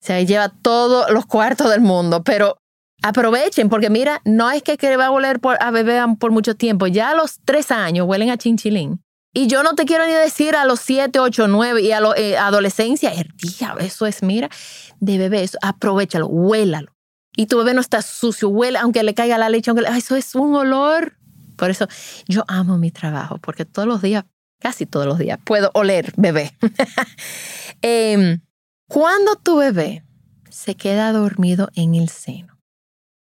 se 0.00 0.26
lleva 0.26 0.48
todos 0.48 1.08
los 1.12 1.26
cuartos 1.26 1.70
del 1.70 1.82
mundo. 1.82 2.24
Pero 2.24 2.59
aprovechen, 3.02 3.68
porque 3.68 3.90
mira, 3.90 4.20
no 4.24 4.50
es 4.50 4.62
que, 4.62 4.96
va 4.96 5.06
a 5.06 5.10
oler 5.10 5.40
por, 5.40 5.62
a 5.62 5.70
bebé 5.70 6.00
por 6.18 6.30
mucho 6.30 6.54
tiempo. 6.54 6.86
Ya 6.86 7.10
a 7.10 7.14
los 7.14 7.40
tres 7.44 7.70
años 7.70 8.06
huelen 8.06 8.30
a 8.30 8.36
chinchilín. 8.36 9.02
Y 9.32 9.46
yo 9.46 9.62
no 9.62 9.74
te 9.74 9.84
quiero 9.84 10.06
ni 10.06 10.12
decir 10.12 10.56
a 10.56 10.64
los 10.64 10.80
7, 10.80 11.20
8, 11.20 11.46
9 11.46 11.82
y 11.82 11.92
a 11.92 12.00
la 12.00 12.16
eh, 12.16 12.36
adolescencia, 12.36 13.12
día, 13.36 13.76
eso 13.78 14.06
es, 14.06 14.24
mira, 14.24 14.50
de 14.98 15.18
bebé, 15.18 15.44
eso, 15.44 15.56
aprovechalo, 15.62 16.26
huélalo. 16.26 16.92
Y 17.36 17.46
tu 17.46 17.56
bebé 17.58 17.74
no 17.74 17.80
está 17.80 18.02
sucio, 18.02 18.48
huele, 18.48 18.78
aunque 18.78 19.04
le 19.04 19.14
caiga 19.14 19.38
la 19.38 19.48
leche, 19.48 19.70
aunque 19.70 19.86
eso 19.96 20.16
es 20.16 20.34
un 20.34 20.56
olor. 20.56 21.16
Por 21.56 21.70
eso 21.70 21.86
yo 22.26 22.44
amo 22.48 22.76
mi 22.76 22.90
trabajo, 22.90 23.38
porque 23.38 23.64
todos 23.64 23.86
los 23.86 24.02
días, 24.02 24.24
casi 24.58 24.84
todos 24.84 25.06
los 25.06 25.18
días, 25.18 25.38
puedo 25.44 25.70
oler 25.74 26.12
bebé. 26.16 26.52
eh, 27.82 28.40
cuando 28.88 29.36
tu 29.36 29.58
bebé 29.58 30.04
se 30.48 30.74
queda 30.74 31.12
dormido 31.12 31.70
en 31.76 31.94
el 31.94 32.08
seno 32.08 32.59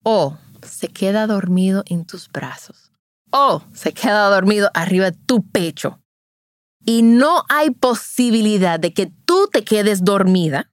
o 0.04 0.38
se 0.62 0.88
queda 0.90 1.28
dormido 1.28 1.84
en 1.88 2.06
tus 2.06 2.30
brazos, 2.30 2.92
o 3.32 3.64
se 3.74 3.94
queda 3.94 4.30
dormido 4.30 4.70
arriba 4.74 5.12
de 5.12 5.18
tu 5.18 5.44
pecho 5.50 6.00
y 6.86 7.02
no 7.02 7.44
hay 7.50 7.72
posibilidad 7.72 8.80
de 8.80 8.94
que 8.94 9.08
tú 9.26 9.50
te 9.52 9.64
quedes 9.64 10.04
dormida 10.04 10.72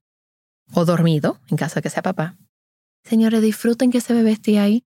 o 0.74 0.84
dormido, 0.84 1.38
en 1.48 1.56
caso 1.56 1.76
de 1.76 1.82
que 1.82 1.90
sea 1.90 2.02
papá, 2.02 2.36
señores, 3.04 3.42
disfruten 3.42 3.90
que 3.90 3.98
ese 3.98 4.14
bebé 4.14 4.32
esté 4.32 4.58
ahí. 4.58 4.84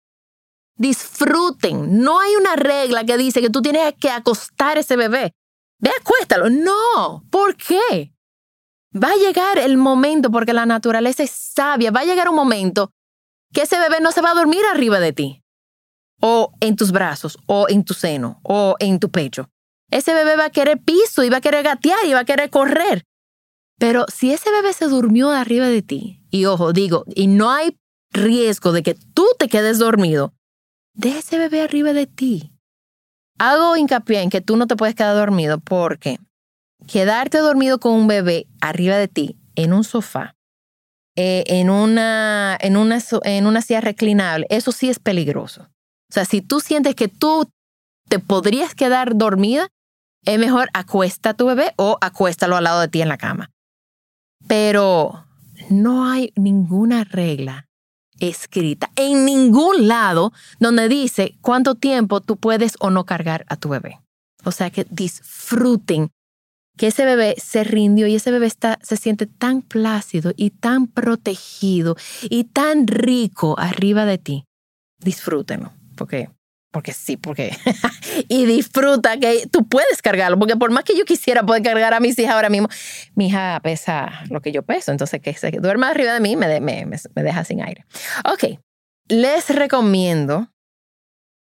Disfruten. 0.77 2.03
No 2.03 2.21
hay 2.21 2.35
una 2.37 2.57
regla 2.57 3.05
que 3.05 3.19
dice 3.19 3.43
que 3.43 3.51
tú 3.51 3.61
tienes 3.61 3.95
que 4.01 4.11
acostar 4.11 4.79
ese 4.79 4.97
bebé. 4.97 5.35
Ve, 5.79 5.91
acuéstalo. 6.01 6.49
No. 6.49 7.23
¿Por 7.31 7.55
qué? 7.57 8.15
Va 8.93 9.11
a 9.11 9.17
llegar 9.17 9.59
el 9.59 9.77
momento, 9.77 10.31
porque 10.31 10.53
la 10.53 10.67
naturaleza 10.67 11.23
es 11.23 11.31
sabia, 11.31 11.91
va 11.91 12.01
a 12.01 12.05
llegar 12.05 12.29
un 12.29 12.37
momento 12.37 12.93
que 13.53 13.63
ese 13.63 13.79
bebé 13.79 14.01
no 14.01 14.13
se 14.13 14.23
va 14.23 14.31
a 14.31 14.35
dormir 14.35 14.63
arriba 14.73 15.01
de 15.01 15.13
ti 15.13 15.41
o 16.21 16.53
en 16.61 16.77
tus 16.77 16.93
brazos, 16.93 17.39
o 17.47 17.67
en 17.69 17.85
tu 17.85 17.95
seno, 17.95 18.41
o 18.43 18.77
en 18.79 19.01
tu 19.01 19.11
pecho. 19.11 19.49
Ese 19.91 20.15
bebé 20.15 20.37
va 20.37 20.47
a 20.47 20.51
querer 20.51 20.79
piso 20.79 21.25
y 21.25 21.31
va 21.31 21.39
a 21.39 21.41
querer 21.41 21.65
gatear 21.65 21.99
y 22.07 22.13
va 22.13 22.21
a 22.21 22.25
querer 22.25 22.51
correr. 22.51 23.05
Pero 23.79 24.05
si 24.13 24.33
ese 24.33 24.51
bebé 24.51 24.73
se 24.73 24.87
durmió 24.87 25.31
arriba 25.31 25.67
de 25.67 25.83
ti, 25.83 26.21
y 26.31 26.45
ojo, 26.45 26.73
digo, 26.73 27.05
y 27.15 27.27
no 27.27 27.51
hay 27.51 27.77
riesgo 28.13 28.73
de 28.73 28.83
que 28.83 28.95
tú 28.95 29.27
te 29.39 29.49
quedes 29.49 29.79
dormido, 29.79 30.35
deja 30.95 31.19
ese 31.19 31.39
bebé 31.39 31.63
arriba 31.63 31.93
de 31.93 32.07
ti. 32.07 32.53
Hago 33.39 33.77
hincapié 33.77 34.21
en 34.21 34.31
que 34.31 34.43
tú 34.43 34.57
no 34.57 34.67
te 34.67 34.77
puedes 34.77 34.95
quedar 34.95 35.17
dormido 35.17 35.59
porque 35.59 36.19
quedarte 36.87 37.39
dormido 37.39 37.81
con 37.81 37.95
un 37.95 38.07
bebé 38.07 38.47
arriba 38.61 38.97
de 38.97 39.09
ti 39.09 39.37
en 39.55 39.73
un 39.73 39.83
sofá, 39.83 40.37
eh, 41.23 41.45
en, 41.49 41.69
una, 41.69 42.57
en, 42.59 42.79
una, 42.79 42.99
en 43.25 43.47
una 43.47 43.61
silla 43.61 43.83
reclinable, 43.83 44.47
eso 44.49 44.73
sí 44.73 44.89
es 44.89 44.99
peligroso. 44.99 45.65
O 46.09 46.13
sea, 46.15 46.25
si 46.25 46.41
tú 46.41 46.61
sientes 46.61 46.95
que 46.95 47.09
tú 47.09 47.47
te 48.09 48.21
podrías 48.21 48.75
quedar 48.75 49.15
dormida, 49.15 49.69
es 50.25 50.39
mejor 50.39 50.71
acuesta 50.73 51.31
a 51.31 51.35
tu 51.35 51.45
bebé 51.45 51.75
o 51.77 51.99
acuéstalo 52.01 52.57
al 52.57 52.65
lado 52.65 52.81
de 52.81 52.89
ti 52.89 53.03
en 53.03 53.09
la 53.09 53.19
cama. 53.19 53.51
Pero 54.49 55.27
no 55.69 56.11
hay 56.11 56.33
ninguna 56.37 57.05
regla 57.05 57.67
escrita 58.19 58.91
en 58.97 59.27
ningún 59.27 59.89
lado 59.89 60.33
donde 60.59 60.89
dice 60.89 61.37
cuánto 61.43 61.75
tiempo 61.75 62.23
tú 62.23 62.39
puedes 62.39 62.77
o 62.81 62.89
no 62.89 63.05
cargar 63.05 63.45
a 63.51 63.57
tu 63.57 63.69
bebé. 63.69 64.01
O 64.45 64.53
sea 64.53 64.71
que 64.71 64.87
disfruten 64.89 66.13
que 66.81 66.87
ese 66.87 67.05
bebé 67.05 67.35
se 67.37 67.63
rindió 67.63 68.07
y 68.07 68.15
ese 68.15 68.31
bebé 68.31 68.47
está, 68.47 68.79
se 68.81 68.97
siente 68.97 69.27
tan 69.27 69.61
plácido 69.61 70.33
y 70.35 70.49
tan 70.49 70.87
protegido 70.87 71.95
y 72.23 72.45
tan 72.45 72.87
rico 72.87 73.55
arriba 73.59 74.07
de 74.07 74.17
ti. 74.17 74.45
Disfrútenlo 74.99 75.75
porque, 75.95 76.31
porque 76.73 76.95
sí, 76.95 77.19
porque... 77.19 77.55
y 78.29 78.47
disfruta 78.47 79.19
que 79.19 79.47
tú 79.53 79.69
puedes 79.69 80.01
cargarlo, 80.01 80.39
porque 80.39 80.57
por 80.57 80.71
más 80.71 80.85
que 80.85 80.97
yo 80.97 81.05
quisiera 81.05 81.45
poder 81.45 81.63
cargar 81.63 81.93
a 81.93 82.01
mis 82.01 82.19
hijas 82.19 82.33
ahora 82.33 82.49
mismo, 82.49 82.71
mi 83.15 83.27
hija 83.27 83.61
pesa 83.63 84.25
lo 84.31 84.41
que 84.41 84.51
yo 84.51 84.63
peso, 84.63 84.91
entonces 84.91 85.21
que 85.21 85.35
se 85.35 85.51
duerma 85.51 85.91
arriba 85.91 86.15
de 86.15 86.21
mí 86.21 86.35
me, 86.35 86.63
me, 86.63 86.87
me 86.87 87.23
deja 87.23 87.45
sin 87.45 87.61
aire. 87.61 87.85
Ok, 88.25 88.59
les 89.09 89.51
recomiendo 89.51 90.49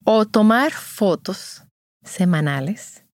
o 0.05 0.27
tomar 0.27 0.71
fotos 0.71 1.65
semanales 2.05 3.05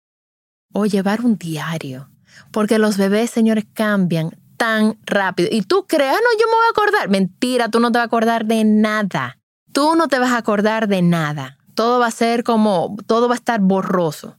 o 0.75 0.85
llevar 0.85 1.23
un 1.23 1.39
diario 1.39 2.10
Porque 2.50 2.79
los 2.79 2.96
bebés, 2.96 3.31
señores, 3.31 3.64
cambian 3.72 4.31
tan 4.57 4.98
rápido. 5.07 5.48
Y 5.50 5.62
tú 5.62 5.87
crees, 5.87 6.12
ah, 6.12 6.20
no, 6.20 6.38
yo 6.38 6.46
me 6.46 6.53
voy 6.53 6.66
a 6.66 6.70
acordar. 6.70 7.09
Mentira, 7.09 7.68
tú 7.70 7.81
no 7.81 7.90
te 7.90 7.98
vas 7.98 8.05
a 8.05 8.07
acordar 8.07 8.44
de 8.44 8.64
nada. 8.64 9.38
Tú 9.72 9.94
no 9.96 10.09
te 10.09 10.18
vas 10.18 10.33
a 10.33 10.37
acordar 10.37 10.88
de 10.88 11.00
nada. 11.00 11.57
Todo 11.74 11.98
va 11.98 12.09
a 12.09 12.11
ser 12.11 12.44
como, 12.44 12.96
todo 13.07 13.26
va 13.29 13.35
a 13.35 13.38
estar 13.38 13.61
borroso. 13.61 14.37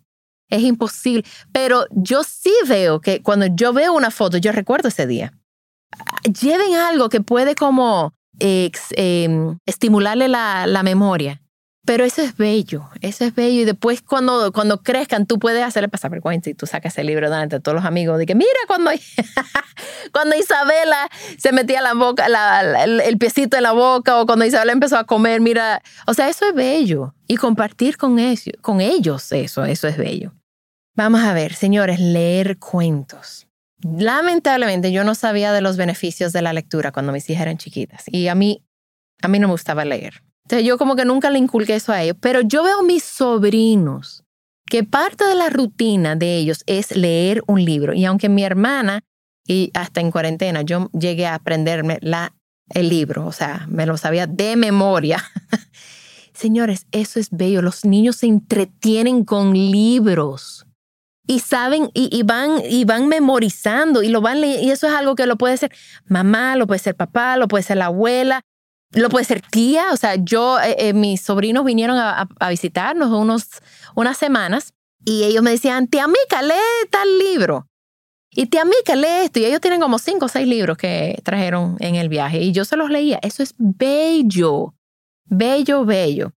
Es 0.47 0.61
imposible. 0.61 1.23
Pero 1.51 1.85
yo 1.89 2.23
sí 2.23 2.53
veo 2.67 3.01
que 3.01 3.23
cuando 3.23 3.47
yo 3.47 3.73
veo 3.73 3.93
una 3.93 4.11
foto, 4.11 4.37
yo 4.37 4.51
recuerdo 4.51 4.89
ese 4.89 5.07
día. 5.07 5.33
Lleven 6.23 6.75
algo 6.75 7.09
que 7.09 7.21
puede 7.21 7.55
como 7.55 8.13
em, 8.39 9.57
estimularle 9.65 10.27
la, 10.27 10.67
la 10.67 10.83
memoria. 10.83 11.41
Pero 11.83 12.05
eso 12.05 12.21
es 12.21 12.37
bello, 12.37 12.89
eso 13.01 13.25
es 13.25 13.33
bello. 13.33 13.61
Y 13.61 13.65
después 13.65 14.03
cuando, 14.03 14.51
cuando 14.51 14.83
crezcan, 14.83 15.25
tú 15.25 15.39
puedes 15.39 15.63
hacerle 15.63 15.89
pasar 15.89 16.11
vergüenza 16.11 16.51
y 16.51 16.53
tú 16.53 16.67
sacas 16.67 16.95
el 16.99 17.07
libro 17.07 17.27
delante 17.27 17.55
de 17.55 17.59
todos 17.59 17.75
los 17.75 17.85
amigos 17.85 18.19
de 18.19 18.27
que 18.27 18.35
mira 18.35 18.49
cuando, 18.67 18.91
cuando 20.13 20.35
Isabela 20.35 21.09
se 21.39 21.51
metía 21.51 21.81
la 21.81 21.95
boca, 21.95 22.27
el, 22.83 23.17
piecito 23.17 23.57
en 23.57 23.63
la 23.63 23.71
boca 23.71 24.21
o 24.21 24.27
cuando 24.27 24.45
Isabela 24.45 24.73
empezó 24.73 24.97
a 24.97 25.05
comer, 25.05 25.41
mira, 25.41 25.81
o 26.05 26.13
sea, 26.13 26.29
eso 26.29 26.45
es 26.45 26.53
bello. 26.53 27.15
Y 27.27 27.37
compartir 27.37 27.97
con 27.97 28.19
ellos, 28.19 28.53
con 28.61 28.79
ellos 28.79 29.31
eso, 29.31 29.65
eso 29.65 29.87
es 29.87 29.97
bello. 29.97 30.33
Vamos 30.95 31.21
a 31.21 31.33
ver, 31.33 31.53
señores, 31.53 31.99
leer 31.99 32.59
cuentos. 32.59 33.47
Lamentablemente 33.81 34.91
yo 34.91 35.03
no 35.03 35.15
sabía 35.15 35.51
de 35.51 35.61
los 35.61 35.77
beneficios 35.77 36.31
de 36.31 36.43
la 36.43 36.53
lectura 36.53 36.91
cuando 36.91 37.11
mis 37.11 37.27
hijas 37.29 37.43
eran 37.43 37.57
chiquitas 37.57 38.03
y 38.07 38.27
a 38.27 38.35
mí, 38.35 38.63
a 39.23 39.27
mí 39.27 39.39
no 39.39 39.47
me 39.47 39.53
gustaba 39.53 39.83
leer. 39.83 40.21
Yo 40.59 40.77
como 40.77 40.95
que 40.95 41.05
nunca 41.05 41.29
le 41.29 41.39
inculqué 41.39 41.75
eso 41.75 41.91
a 41.91 42.01
ellos, 42.01 42.17
pero 42.19 42.41
yo 42.41 42.63
veo 42.63 42.83
mis 42.83 43.03
sobrinos 43.03 44.23
que 44.65 44.83
parte 44.83 45.25
de 45.25 45.35
la 45.35 45.49
rutina 45.49 46.15
de 46.15 46.37
ellos 46.37 46.63
es 46.65 46.95
leer 46.95 47.43
un 47.47 47.63
libro. 47.63 47.93
Y 47.93 48.05
aunque 48.05 48.29
mi 48.29 48.43
hermana, 48.43 49.01
y 49.45 49.71
hasta 49.73 50.01
en 50.01 50.11
cuarentena, 50.11 50.61
yo 50.61 50.89
llegué 50.97 51.25
a 51.25 51.35
aprenderme 51.35 51.99
la, 52.01 52.33
el 52.69 52.89
libro, 52.89 53.25
o 53.25 53.31
sea, 53.31 53.65
me 53.69 53.85
lo 53.85 53.97
sabía 53.97 54.27
de 54.27 54.55
memoria. 54.55 55.23
Señores, 56.33 56.87
eso 56.91 57.19
es 57.19 57.29
bello. 57.31 57.61
Los 57.61 57.85
niños 57.85 58.17
se 58.17 58.27
entretienen 58.27 59.25
con 59.25 59.53
libros 59.53 60.65
y 61.27 61.39
saben 61.39 61.89
y, 61.93 62.23
van 62.23 62.61
y 62.67 62.83
van 62.85 63.07
memorizando 63.07 64.03
y 64.03 64.09
lo 64.09 64.21
van 64.21 64.43
y 64.43 64.71
eso 64.71 64.87
es 64.87 64.93
algo 64.93 65.15
que 65.15 65.27
lo 65.27 65.37
puede 65.37 65.55
ser 65.57 65.71
mamá, 66.05 66.55
lo 66.55 66.67
puede 66.67 66.79
ser 66.79 66.95
papá, 66.95 67.37
lo 67.37 67.47
puede 67.47 67.63
ser 67.63 67.77
la 67.77 67.85
abuela, 67.85 68.41
lo 68.93 69.09
puede 69.09 69.25
ser 69.25 69.41
tía, 69.41 69.91
o 69.93 69.97
sea, 69.97 70.15
yo, 70.15 70.59
eh, 70.59 70.75
eh, 70.77 70.93
mis 70.93 71.21
sobrinos 71.21 71.63
vinieron 71.63 71.97
a, 71.97 72.27
visitarnos 72.49 73.09
unos, 73.11 73.47
unas 73.95 74.17
semanas 74.17 74.73
y 75.05 75.23
ellos 75.23 75.43
me 75.43 75.51
decían, 75.51 75.87
tía 75.87 76.07
Mica, 76.07 76.41
lee 76.41 76.87
tal 76.89 77.17
libro. 77.17 77.67
Y 78.33 78.45
tía 78.45 78.65
Mica, 78.65 78.95
lee 78.95 79.25
esto. 79.25 79.39
Y 79.39 79.45
ellos 79.45 79.61
tienen 79.61 79.81
como 79.81 79.99
cinco 79.99 80.25
o 80.25 80.29
seis 80.29 80.47
libros 80.47 80.77
que 80.77 81.19
trajeron 81.23 81.77
en 81.79 81.95
el 81.95 82.09
viaje 82.09 82.39
y 82.39 82.51
yo 82.51 82.65
se 82.65 82.77
los 82.77 82.89
leía. 82.89 83.19
Eso 83.21 83.43
es 83.43 83.55
bello, 83.57 84.73
bello, 85.25 85.85
bello. 85.85 86.33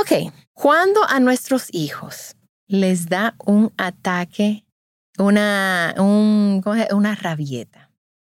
Ok, 0.00 0.32
cuando 0.52 1.04
a 1.08 1.20
nuestros 1.20 1.68
hijos 1.72 2.36
les 2.66 3.08
da 3.08 3.34
un 3.44 3.72
ataque, 3.76 4.64
una, 5.18 5.94
un, 5.98 6.62
una 6.92 7.14
rabieta, 7.14 7.81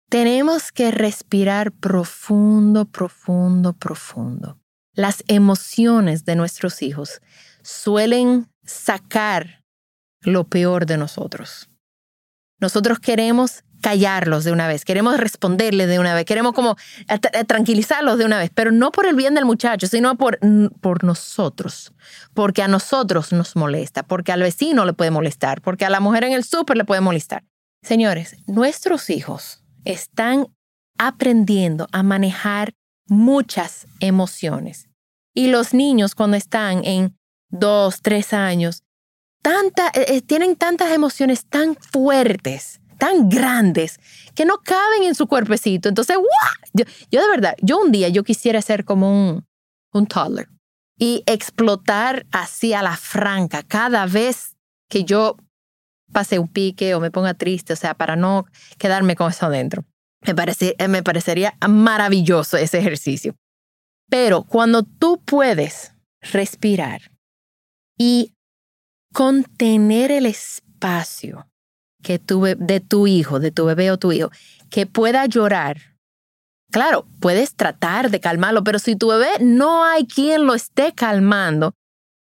tenemos 0.09 0.73
que 0.73 0.91
respirar 0.91 1.73
profundo, 1.73 2.85
profundo, 2.87 3.73
profundo. 3.73 4.59
Las 4.95 5.25
emociones 5.29 6.25
de 6.25 6.37
nuestros 6.37 6.83
hijos 6.83 7.21
suelen 7.63 8.49
sacar 8.65 9.65
lo 10.21 10.45
peor 10.45 10.87
de 10.87 10.97
nosotros. 10.97 11.69
Nosotros 12.59 12.99
queremos 12.99 13.63
callarlos 13.83 14.45
de 14.45 14.53
una 14.53 14.67
vez, 14.67 14.87
queremos 14.87 15.19
responderle 15.19 15.87
de 15.87 15.99
una 15.99 16.15
vez, 16.15 16.25
queremos 16.25 16.55
como 16.55 16.77
tranquilizarlos 17.47 18.17
de 18.17 18.25
una 18.25 18.39
vez, 18.39 18.51
pero 18.55 18.73
no 18.73 18.91
por 18.91 19.07
el 19.07 19.15
bien 19.15 19.35
del 19.35 19.45
muchacho, 19.45 19.87
sino 19.87 20.17
por, 20.17 20.39
por 20.81 21.05
nosotros, 21.05 21.93
porque 22.33 22.63
a 22.63 22.69
nosotros 22.69 23.33
nos 23.33 23.55
molesta, 23.55 24.03
porque 24.03 24.33
al 24.33 24.41
vecino 24.41 24.87
le 24.87 24.95
puede 24.95 25.11
molestar, 25.11 25.61
porque 25.61 25.85
a 25.85 25.91
la 25.91 26.01
mujer 26.01 26.25
en 26.25 26.33
el 26.33 26.45
súper 26.45 26.79
le 26.79 26.85
puede 26.85 27.03
molestar. 27.03 27.45
Señores, 27.83 28.37
nuestros 28.47 29.11
hijos 29.11 29.63
están 29.87 30.47
aprendiendo 30.99 31.89
a 31.93 32.03
manejar 32.03 32.75
muchas 33.09 33.87
emociones. 34.01 34.89
Y 35.35 35.49
los 35.49 35.75
niños 35.75 36.15
cuando 36.15 36.37
están 36.37 36.85
en 36.85 37.17
dos, 37.51 38.01
tres 38.03 38.33
años, 38.33 38.83
eh, 39.95 40.07
eh, 40.09 40.23
tienen 40.23 40.57
tantas 40.57 40.91
emociones 40.93 41.47
tan 41.47 41.77
fuertes, 41.77 42.81
tan 42.99 43.29
grandes, 43.29 44.01
que 44.35 44.45
no 44.45 44.59
caben 44.59 45.05
en 45.05 45.15
su 45.15 45.29
cuerpecito. 45.29 45.89
Entonces, 45.89 46.17
yo, 46.73 46.85
yo, 47.11 47.21
de 47.21 47.29
verdad, 47.29 47.55
yo 47.63 47.79
un 47.79 47.93
día 47.93 48.09
yo 48.09 48.25
quisiera 48.25 48.61
ser 48.61 48.85
como 48.85 49.11
un, 49.11 49.47
un 49.93 50.07
toddler 50.07 50.49
y 50.99 51.23
explotar 51.27 52.27
así 52.33 52.73
a 52.73 52.83
la 52.83 52.97
franca 52.97 53.63
cada 53.63 54.07
vez 54.07 54.57
que 54.89 55.05
yo 55.05 55.37
pase 56.13 56.39
un 56.39 56.49
pique 56.49 56.95
o 56.95 57.01
me 57.01 57.11
ponga 57.11 57.35
triste, 57.35 57.73
o 57.73 57.77
sea, 57.77 57.95
para 57.95 58.17
no 58.17 58.47
quedarme 58.79 59.17
con 59.17 59.31
eso 59.31 59.47
adentro. 59.47 59.85
Me, 60.23 60.35
eh, 60.61 60.89
me 60.89 61.03
parecería 61.03 61.57
maravilloso 61.69 62.57
ese 62.57 62.79
ejercicio. 62.79 63.35
Pero 64.09 64.45
cuando 64.45 64.83
tú 64.83 65.21
puedes 65.25 65.93
respirar 66.21 67.11
y 67.99 68.33
contener 69.13 70.11
el 70.11 70.27
espacio 70.27 71.49
que 72.03 72.19
de 72.19 72.81
tu 72.81 73.07
hijo, 73.07 73.41
de 73.41 73.51
tu 73.51 73.65
bebé 73.65 73.91
o 73.91 73.99
tu 73.99 74.13
hijo, 74.13 74.31
que 74.71 74.87
pueda 74.87 75.27
llorar, 75.27 75.97
claro, 76.71 77.07
puedes 77.21 77.55
tratar 77.55 78.11
de 78.11 78.21
calmarlo, 78.21 78.63
pero 78.63 78.79
si 78.79 78.95
tu 78.95 79.09
bebé 79.09 79.29
no 79.41 79.85
hay 79.85 80.07
quien 80.07 80.47
lo 80.47 80.55
esté 80.55 80.93
calmando, 80.93 81.75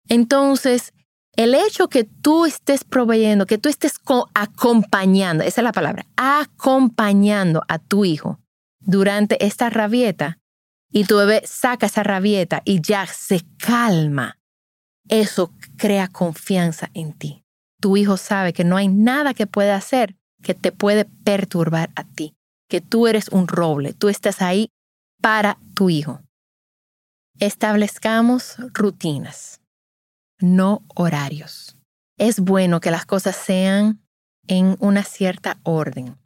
entonces 0.09 0.93
el 1.38 1.54
hecho 1.54 1.88
que 1.88 2.04
tú 2.04 2.45
estés 2.45 2.84
proveyendo, 2.84 3.45
que 3.45 3.60
tú 3.60 3.69
estés 3.69 4.02
acompañando, 4.34 5.43
esa 5.43 5.62
es 5.62 5.63
la 5.63 5.71
palabra, 5.71 6.06
acompañando 6.17 7.63
a 7.67 7.78
tu 7.78 8.06
hijo 8.06 8.39
durante 8.80 9.45
esta 9.45 9.69
rabieta 9.69 10.39
y 10.91 11.06
tu 11.06 11.17
bebé 11.17 11.43
saca 11.45 11.86
esa 11.86 12.02
rabieta 12.02 12.63
y 12.65 12.82
ya 12.82 13.06
se 13.06 13.43
calma, 13.60 14.39
eso 15.08 15.54
crea 15.78 16.08
confianza 16.08 16.89
en 16.95 17.13
ti. 17.13 17.43
Tu 17.80 17.97
hijo 17.97 18.17
sabe 18.17 18.52
que 18.52 18.63
no 18.63 18.76
hay 18.76 18.88
nada 18.88 19.36
que 19.36 19.45
pueda 19.45 19.76
hacer 19.76 20.15
que 20.41 20.56
te 20.56 20.71
puede 20.71 21.06
perturbar 21.06 21.91
a 21.95 22.04
ti, 22.04 22.34
que 22.67 22.82
tú 22.82 23.08
eres 23.08 23.30
un 23.30 23.47
roble, 23.47 23.93
tú 23.93 24.10
estás 24.10 24.41
ahí 24.41 24.69
para 25.21 25.60
tu 25.76 25.89
hijo. 25.89 26.21
Establezcamos 27.39 28.56
rutinas 28.73 29.62
no 30.39 30.84
horarios. 30.95 31.76
Es 32.17 32.39
bueno 32.39 32.80
que 32.80 32.91
las 32.91 33.06
cosas 33.06 33.36
sean 33.36 34.02
en 34.47 34.76
una 34.80 35.04
cierta 35.04 35.60
orden. 35.63 36.17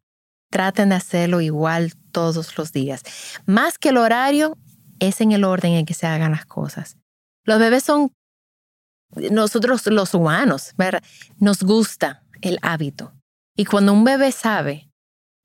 Traten 0.49 0.89
de 0.89 0.95
hacerlo 0.95 1.41
igual 1.41 1.93
todos 2.11 2.57
los 2.57 2.71
días. 2.71 3.03
Más 3.45 3.77
que 3.77 3.89
el 3.89 3.97
horario, 3.97 4.57
es 5.01 5.19
en 5.19 5.31
el 5.31 5.43
orden 5.43 5.73
en 5.73 5.85
que 5.85 5.95
se 5.95 6.05
hagan 6.05 6.31
las 6.31 6.45
cosas. 6.45 6.95
Los 7.43 7.59
bebés 7.59 7.83
son, 7.83 8.13
nosotros 9.31 9.87
los 9.87 10.13
humanos, 10.13 10.73
¿verdad? 10.77 11.03
nos 11.39 11.63
gusta 11.63 12.23
el 12.41 12.59
hábito. 12.61 13.11
Y 13.57 13.65
cuando 13.65 13.93
un 13.93 14.03
bebé 14.03 14.31
sabe 14.31 14.89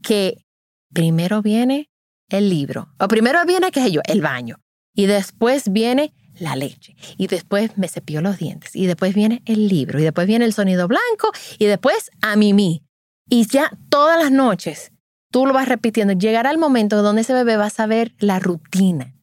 que 0.03 0.45
primero 0.93 1.41
viene 1.41 1.89
el 2.29 2.51
libro, 2.51 2.93
o 3.01 3.09
primero 3.09 3.45
viene, 3.47 3.71
qué 3.71 3.83
sé 3.83 3.91
yo, 3.91 4.03
el 4.05 4.21
baño, 4.21 4.61
y 4.95 5.07
después 5.07 5.73
viene 5.73 6.13
la 6.39 6.57
leche. 6.57 6.97
Y 7.17 7.27
después 7.27 7.77
me 7.77 7.89
cepillo 7.89 8.21
los 8.21 8.39
dientes. 8.39 8.75
Y 8.75 8.87
después 8.87 9.15
viene 9.15 9.43
el 9.47 9.69
libro. 9.69 9.99
Y 9.99 10.03
después 10.03 10.27
viene 10.27 10.45
el 10.45 10.53
sonido 10.53 10.89
blanco. 10.89 11.33
Y 11.59 11.67
después 11.67 12.11
a 12.23 12.37
mimí. 12.37 12.85
Y 13.29 13.47
ya 13.47 13.71
todas 13.89 14.23
las 14.23 14.31
noches 14.31 14.93
tú 15.31 15.47
lo 15.47 15.53
vas 15.53 15.69
repitiendo. 15.69 16.15
Llegará 16.15 16.51
el 16.51 16.59
momento 16.59 17.03
donde 17.03 17.23
ese 17.23 17.35
bebé 17.35 17.57
va 17.57 17.67
a 17.67 17.71
saber 17.71 18.15
la 18.19 18.39
rutina. 18.39 19.15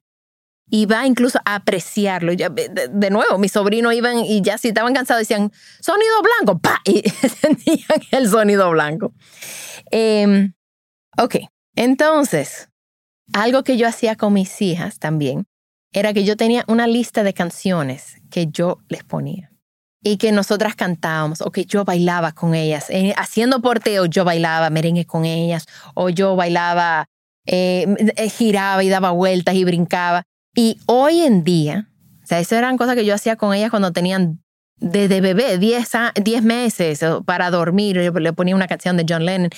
Y 0.69 0.85
va 0.85 1.05
incluso 1.05 1.39
a 1.45 1.55
apreciarlo. 1.55 2.33
Ya, 2.33 2.49
de, 2.49 3.09
nuevo, 3.09 3.37
mis 3.37 3.51
sobrinos 3.51 3.93
iban 3.93 4.19
y 4.19 4.41
ya 4.41 4.57
si 4.57 4.69
estaban 4.69 4.93
cansados 4.93 5.21
decían, 5.21 5.51
sonido 5.81 6.13
blanco, 6.21 6.59
¡pa! 6.59 6.81
Y 6.85 7.03
el 8.11 8.27
sonido 8.27 8.71
blanco. 8.71 9.13
Em, 9.91 10.53
ok, 11.17 11.35
entonces, 11.75 12.69
algo 13.33 13.63
que 13.63 13.77
yo 13.77 13.87
hacía 13.87 14.15
con 14.15 14.33
mis 14.33 14.61
hijas 14.61 14.97
también 14.97 15.45
era 15.93 16.13
que 16.13 16.23
yo 16.23 16.35
tenía 16.35 16.63
una 16.67 16.87
lista 16.87 17.23
de 17.23 17.33
canciones 17.33 18.15
que 18.29 18.47
yo 18.47 18.79
les 18.89 19.03
ponía 19.03 19.51
y 20.03 20.17
que 20.17 20.31
nosotras 20.31 20.75
cantábamos 20.75 21.41
o 21.41 21.51
que 21.51 21.65
yo 21.65 21.85
bailaba 21.85 22.33
con 22.33 22.55
ellas. 22.55 22.89
Eh, 22.89 23.13
haciendo 23.17 23.61
porteo 23.61 24.05
yo 24.05 24.25
bailaba 24.25 24.69
merengue 24.69 25.05
con 25.05 25.25
ellas 25.25 25.65
o 25.93 26.09
yo 26.09 26.35
bailaba, 26.35 27.05
eh, 27.45 27.85
eh, 28.17 28.29
giraba 28.29 28.83
y 28.83 28.89
daba 28.89 29.11
vueltas 29.11 29.55
y 29.55 29.63
brincaba. 29.63 30.23
Y 30.55 30.77
hoy 30.85 31.21
en 31.21 31.43
día, 31.43 31.89
o 32.23 32.27
sea, 32.27 32.39
eso 32.39 32.55
eran 32.55 32.77
cosas 32.77 32.95
que 32.95 33.05
yo 33.05 33.15
hacía 33.15 33.37
con 33.37 33.53
ellas 33.53 33.69
cuando 33.69 33.93
tenían 33.93 34.43
desde 34.83 35.21
bebé, 35.21 35.57
10 35.57 36.43
meses 36.43 36.99
para 37.25 37.49
dormir, 37.49 37.95
le 37.97 38.33
ponía 38.33 38.55
una 38.55 38.67
canción 38.67 38.97
de 38.97 39.05
John 39.07 39.25
Lennon. 39.25 39.49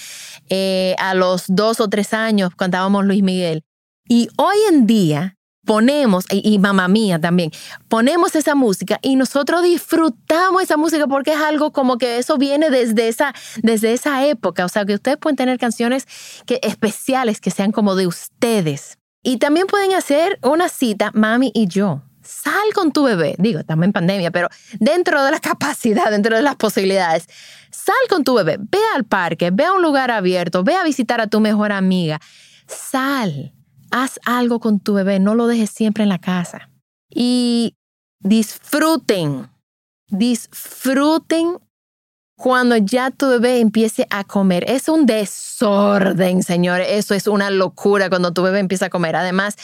Eh, 0.49 0.95
a 0.99 1.15
los 1.15 1.45
dos 1.47 1.79
o 1.79 1.89
tres 1.89 2.13
años 2.13 2.55
cantábamos 2.55 3.05
Luis 3.05 3.23
Miguel. 3.23 3.63
Y 4.07 4.29
hoy 4.37 4.55
en 4.69 4.85
día 4.85 5.34
ponemos, 5.65 6.25
y, 6.31 6.57
mamá 6.59 6.87
mía 6.87 7.19
también, 7.19 7.51
ponemos 7.89 8.35
esa 8.35 8.55
música 8.55 8.99
y 9.01 9.15
nosotros 9.15 9.63
disfrutamos 9.63 10.63
esa 10.63 10.77
música 10.77 11.07
porque 11.07 11.33
es 11.33 11.39
algo 11.39 11.71
como 11.71 11.97
que 11.97 12.17
eso 12.17 12.37
viene 12.37 12.69
desde 12.69 13.07
esa, 13.07 13.33
desde 13.61 13.93
esa 13.93 14.25
época. 14.25 14.65
O 14.65 14.69
sea, 14.69 14.85
que 14.85 14.93
ustedes 14.93 15.17
pueden 15.17 15.35
tener 15.35 15.57
canciones 15.57 16.07
que, 16.45 16.59
especiales 16.63 17.41
que 17.41 17.51
sean 17.51 17.71
como 17.71 17.95
de 17.95 18.07
ustedes. 18.07 18.97
Y 19.23 19.37
también 19.37 19.67
pueden 19.67 19.93
hacer 19.93 20.39
una 20.43 20.69
cita, 20.69 21.11
mami 21.13 21.51
y 21.53 21.67
yo. 21.67 22.03
Sal 22.21 22.73
con 22.73 22.91
tu 22.91 23.03
bebé. 23.03 23.35
Digo, 23.37 23.59
estamos 23.59 23.85
en 23.85 23.91
pandemia, 23.91 24.31
pero 24.31 24.49
dentro 24.79 25.23
de 25.23 25.31
la 25.31 25.39
capacidad, 25.39 26.09
dentro 26.09 26.35
de 26.35 26.41
las 26.41 26.55
posibilidades, 26.55 27.27
sal 27.71 27.95
con 28.09 28.23
tu 28.23 28.35
bebé. 28.35 28.57
Ve 28.59 28.79
al 28.95 29.03
parque, 29.03 29.49
ve 29.51 29.65
a 29.65 29.73
un 29.73 29.81
lugar 29.81 30.11
abierto, 30.11 30.63
ve 30.63 30.75
a 30.75 30.83
visitar 30.83 31.21
a 31.21 31.27
tu 31.27 31.39
mejor 31.39 31.71
amiga. 31.71 32.19
Sal 32.67 33.55
haz 33.91 34.19
algo 34.25 34.59
con 34.59 34.79
tu 34.79 34.93
bebé, 34.93 35.19
no 35.19 35.35
lo 35.35 35.47
dejes 35.47 35.69
siempre 35.69 36.03
en 36.03 36.09
la 36.09 36.19
casa. 36.19 36.69
Y 37.09 37.75
disfruten, 38.19 39.49
disfruten 40.07 41.57
cuando 42.37 42.75
ya 42.75 43.11
tu 43.11 43.29
bebé 43.29 43.59
empiece 43.59 44.07
a 44.09 44.23
comer. 44.23 44.69
Es 44.69 44.89
un 44.89 45.05
desorden, 45.05 46.43
señores. 46.43 46.87
Eso 46.89 47.13
es 47.13 47.27
una 47.27 47.49
locura 47.49 48.09
cuando 48.09 48.33
tu 48.33 48.43
bebé 48.43 48.59
empieza 48.59 48.87
a 48.87 48.89
comer. 48.89 49.15
Además, 49.15 49.55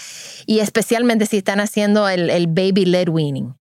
y 0.46 0.60
especialmente 0.60 1.26
si 1.26 1.38
están 1.38 1.60
haciendo 1.60 2.08
el, 2.08 2.48
baby 2.48 2.86
led 2.86 3.10
weaning. 3.10 3.56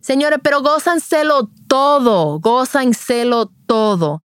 Señores, 0.00 0.40
pero 0.42 0.62
gózanselo 0.62 1.50
todo, 1.68 2.40
gózanselo 2.40 3.52
todo 3.66 4.22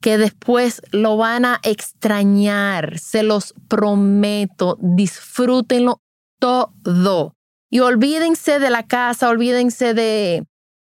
que 0.00 0.16
después 0.18 0.80
lo 0.92 1.16
van 1.16 1.44
a 1.44 1.60
extrañar, 1.62 2.98
se 2.98 3.22
los 3.22 3.54
prometo, 3.68 4.78
disfrútenlo 4.80 6.00
todo. 6.38 7.34
Y 7.70 7.80
olvídense 7.80 8.58
de 8.58 8.70
la 8.70 8.86
casa, 8.86 9.28
olvídense 9.28 9.94
de, 9.94 10.46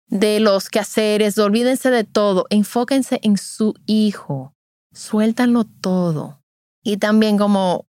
de 0.07 0.39
los 0.39 0.69
quehaceres, 0.69 1.37
olvídense 1.37 1.91
de 1.91 2.03
todo, 2.03 2.47
enfóquense 2.49 3.19
en 3.21 3.37
su 3.37 3.75
hijo, 3.85 4.53
suéltanlo 4.91 5.65
todo. 5.65 6.41
Y 6.83 6.97
también 6.97 7.37
como, 7.37 7.87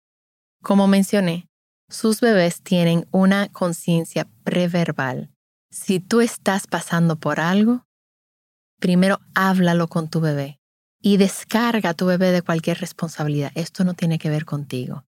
como 0.62 0.88
mencioné, 0.88 1.48
sus 1.90 2.22
bebés 2.22 2.62
tienen 2.62 3.08
una 3.12 3.50
conciencia 3.50 4.28
preverbal. 4.44 5.30
Si 5.70 6.00
tú 6.00 6.22
estás 6.22 6.68
pasando 6.68 7.16
por 7.18 7.40
algo, 7.40 7.86
primero 8.80 9.20
háblalo 9.34 9.88
con 9.88 10.10
tu 10.10 10.20
bebé 10.20 10.60
y 11.06 11.18
descarga 11.18 11.90
a 11.90 11.94
tu 11.94 12.06
bebé 12.06 12.32
de 12.32 12.42
cualquier 12.42 12.80
responsabilidad. 12.80 13.52
Esto 13.56 13.84
no 13.84 13.94
tiene 13.94 14.18
que 14.18 14.30
ver 14.30 14.46
contigo. 14.46 15.04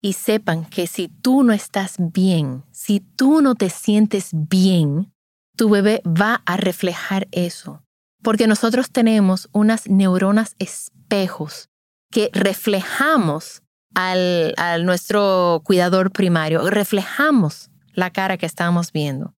Y 0.00 0.14
sepan 0.14 0.64
que 0.64 0.86
si 0.86 1.08
tú 1.08 1.42
no 1.42 1.52
estás 1.52 1.96
bien, 1.98 2.64
si 2.72 3.00
tú 3.00 3.42
no 3.42 3.54
te 3.54 3.68
sientes 3.68 4.30
bien, 4.32 5.12
tu 5.54 5.68
bebé 5.68 6.00
va 6.06 6.42
a 6.46 6.56
reflejar 6.56 7.28
eso. 7.30 7.82
Porque 8.22 8.46
nosotros 8.46 8.90
tenemos 8.90 9.50
unas 9.52 9.86
neuronas 9.86 10.56
espejos 10.58 11.68
que 12.10 12.30
reflejamos 12.32 13.62
al, 13.94 14.54
al 14.56 14.86
nuestro 14.86 15.60
cuidador 15.62 16.10
primario, 16.10 16.70
reflejamos 16.70 17.70
la 17.92 18.10
cara 18.10 18.38
que 18.38 18.46
estamos 18.46 18.92
viendo. 18.92 19.34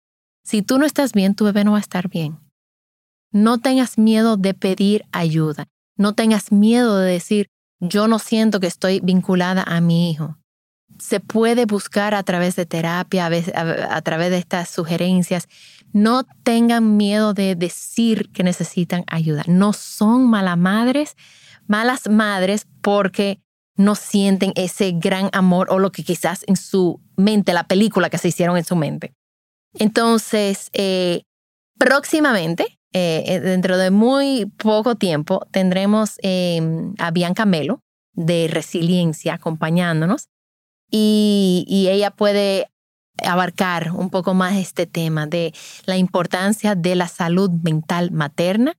Si 0.44 0.60
tú 0.60 0.78
no 0.78 0.84
estás 0.84 1.12
bien, 1.12 1.34
tu 1.34 1.46
bebé 1.46 1.64
no 1.64 1.72
va 1.72 1.78
a 1.78 1.80
estar 1.80 2.10
bien. 2.10 2.38
No 3.32 3.56
tengas 3.58 3.96
miedo 3.96 4.36
de 4.36 4.52
pedir 4.52 5.06
ayuda. 5.12 5.66
No 5.98 6.14
tengas 6.14 6.52
miedo 6.52 6.98
de 6.98 7.12
decir, 7.12 7.50
yo 7.80 8.08
no 8.08 8.18
siento 8.18 8.60
que 8.60 8.66
estoy 8.66 9.00
vinculada 9.02 9.62
a 9.62 9.80
mi 9.80 10.10
hijo. 10.10 10.38
Se 10.98 11.20
puede 11.20 11.66
buscar 11.66 12.14
a 12.14 12.22
través 12.22 12.56
de 12.56 12.66
terapia, 12.66 13.26
a, 13.26 14.02
través 14.02 14.30
de 14.30 14.38
estas 14.38 14.68
sugerencias. 14.68 15.48
No 15.92 16.24
tengan 16.42 16.96
miedo 16.96 17.34
de 17.34 17.54
decir 17.54 18.30
que 18.32 18.42
necesitan 18.42 19.04
ayuda. 19.08 19.44
No 19.46 19.72
son 19.72 20.28
malas 20.28 20.56
madres, 20.56 21.16
malas 21.66 22.08
madres 22.08 22.66
porque 22.80 23.40
no 23.76 23.94
sienten 23.94 24.52
ese 24.56 24.92
gran 24.92 25.30
amor 25.32 25.68
o 25.70 25.78
lo 25.78 25.92
que 25.92 26.02
quizás 26.02 26.44
en 26.48 26.56
su 26.56 27.00
mente, 27.16 27.52
la 27.52 27.68
película 27.68 28.10
que 28.10 28.18
se 28.18 28.28
hicieron 28.28 28.56
en 28.56 28.64
su 28.64 28.74
mente. 28.74 29.14
Entonces, 29.74 30.70
eh, 30.72 31.22
próximamente 31.78 32.77
eh, 32.92 33.24
eh, 33.26 33.40
dentro 33.40 33.76
de 33.76 33.90
muy 33.90 34.46
poco 34.56 34.94
tiempo 34.94 35.46
tendremos 35.50 36.14
em, 36.22 36.94
a 36.98 37.10
Bianca 37.10 37.44
Melo 37.44 37.82
de 38.14 38.48
Resiliencia 38.50 39.34
acompañándonos 39.34 40.28
y, 40.90 41.64
y 41.68 41.88
ella 41.88 42.10
puede 42.10 42.68
abarcar 43.22 43.92
un 43.92 44.10
poco 44.10 44.34
más 44.34 44.56
este 44.56 44.86
tema 44.86 45.26
de 45.26 45.52
la 45.84 45.96
importancia 45.96 46.74
de 46.74 46.94
la 46.94 47.08
salud 47.08 47.50
mental 47.62 48.10
materna, 48.10 48.74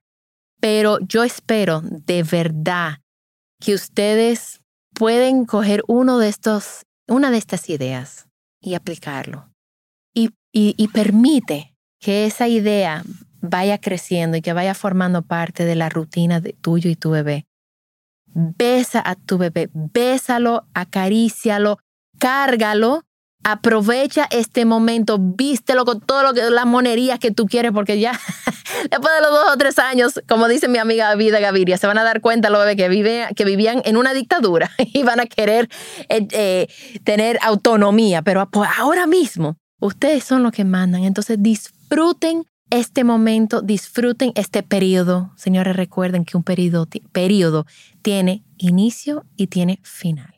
pero 0.59 0.99
yo 1.01 1.23
espero 1.23 1.81
de 1.83 2.23
verdad 2.23 2.99
que 3.59 3.73
ustedes 3.73 4.61
pueden 4.93 5.45
coger 5.45 5.83
uno 5.87 6.17
de 6.17 6.29
estos, 6.29 6.83
una 7.07 7.31
de 7.31 7.37
estas 7.37 7.69
ideas 7.69 8.27
y 8.61 8.73
aplicarlo. 8.73 9.51
Y, 10.13 10.31
y, 10.51 10.73
y 10.77 10.87
permite 10.87 11.75
que 11.99 12.25
esa 12.25 12.47
idea 12.47 13.03
vaya 13.41 13.77
creciendo 13.79 14.37
y 14.37 14.41
que 14.41 14.53
vaya 14.53 14.73
formando 14.73 15.21
parte 15.21 15.65
de 15.65 15.75
la 15.75 15.89
rutina 15.89 16.39
de 16.39 16.53
tuyo 16.53 16.89
y 16.89 16.95
tu 16.95 17.11
bebé. 17.11 17.45
Besa 18.27 19.01
a 19.05 19.15
tu 19.15 19.37
bebé, 19.37 19.69
bésalo, 19.73 20.65
acarícialo, 20.73 21.79
cárgalo, 22.19 23.03
aprovecha 23.43 24.27
este 24.29 24.65
momento, 24.65 25.17
vístelo 25.19 25.85
con 25.85 26.01
todo 26.01 26.23
lo 26.23 26.33
que 26.33 26.49
las 26.49 26.65
monerías 26.65 27.19
que 27.19 27.31
tú 27.31 27.45
quieres, 27.45 27.71
porque 27.71 27.99
ya 27.99 28.11
después 28.91 29.13
de 29.15 29.21
los 29.21 29.31
dos 29.31 29.53
o 29.53 29.57
tres 29.57 29.79
años, 29.79 30.21
como 30.27 30.47
dice 30.47 30.67
mi 30.67 30.77
amiga 30.77 31.15
Vida 31.15 31.39
Gaviria, 31.39 31.77
se 31.77 31.87
van 31.87 31.97
a 31.97 32.03
dar 32.03 32.21
cuenta 32.21 32.49
los 32.49 32.63
bebés 32.63 32.75
que, 32.75 33.35
que 33.35 33.45
vivían 33.45 33.81
en 33.85 33.97
una 33.97 34.13
dictadura 34.13 34.71
y 34.77 35.03
van 35.03 35.19
a 35.19 35.25
querer 35.25 35.69
eh, 36.09 36.27
eh, 36.31 36.67
tener 37.03 37.39
autonomía, 37.41 38.21
pero 38.21 38.47
ahora 38.77 39.07
mismo 39.07 39.57
ustedes 39.79 40.23
son 40.23 40.43
los 40.43 40.51
que 40.51 40.65
mandan, 40.65 41.03
entonces 41.03 41.37
disfruten 41.39 42.43
este 42.69 43.03
momento, 43.03 43.61
disfruten 43.61 44.31
este 44.35 44.63
periodo. 44.63 45.31
Señores, 45.35 45.75
recuerden 45.75 46.25
que 46.25 46.37
un 46.37 46.43
periodo, 46.43 46.87
tiene 48.01 48.43
inicio 48.57 49.25
y 49.35 49.47
tiene 49.47 49.79
final. 49.83 50.33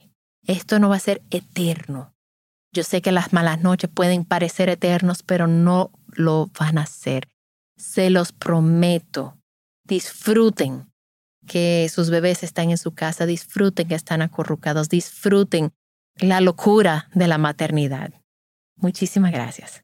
Esto 0.46 0.80
no 0.80 0.90
va 0.90 0.96
a 0.96 1.00
ser 1.00 1.22
eterno. 1.30 2.14
Yo 2.74 2.84
sé 2.84 3.02
que 3.02 3.12
las 3.12 3.34
malas 3.34 3.62
noches 3.62 3.90
pueden 3.94 4.24
parecer 4.24 4.70
eternos, 4.70 5.24
pero 5.24 5.48
no 5.48 5.92
lo 6.08 6.50
van 6.58 6.78
a 6.78 6.86
ser. 6.86 7.28
Se 7.78 8.10
los 8.10 8.32
prometo. 8.32 9.38
Disfruten 9.84 10.90
que 11.48 11.90
sus 11.94 12.10
bebés 12.10 12.44
están 12.44 12.72
en 12.72 12.78
su 12.78 12.94
casa, 12.94 13.26
disfruten 13.26 13.88
que 13.88 13.96
están 13.96 14.22
acurrucados, 14.22 14.90
disfruten 14.90 15.74
la 16.16 16.40
locura 16.40 17.10
de 17.14 17.28
la 17.28 17.38
maternidad. 17.38 18.14
Muchísimas 18.78 19.32
gracias. 19.32 19.84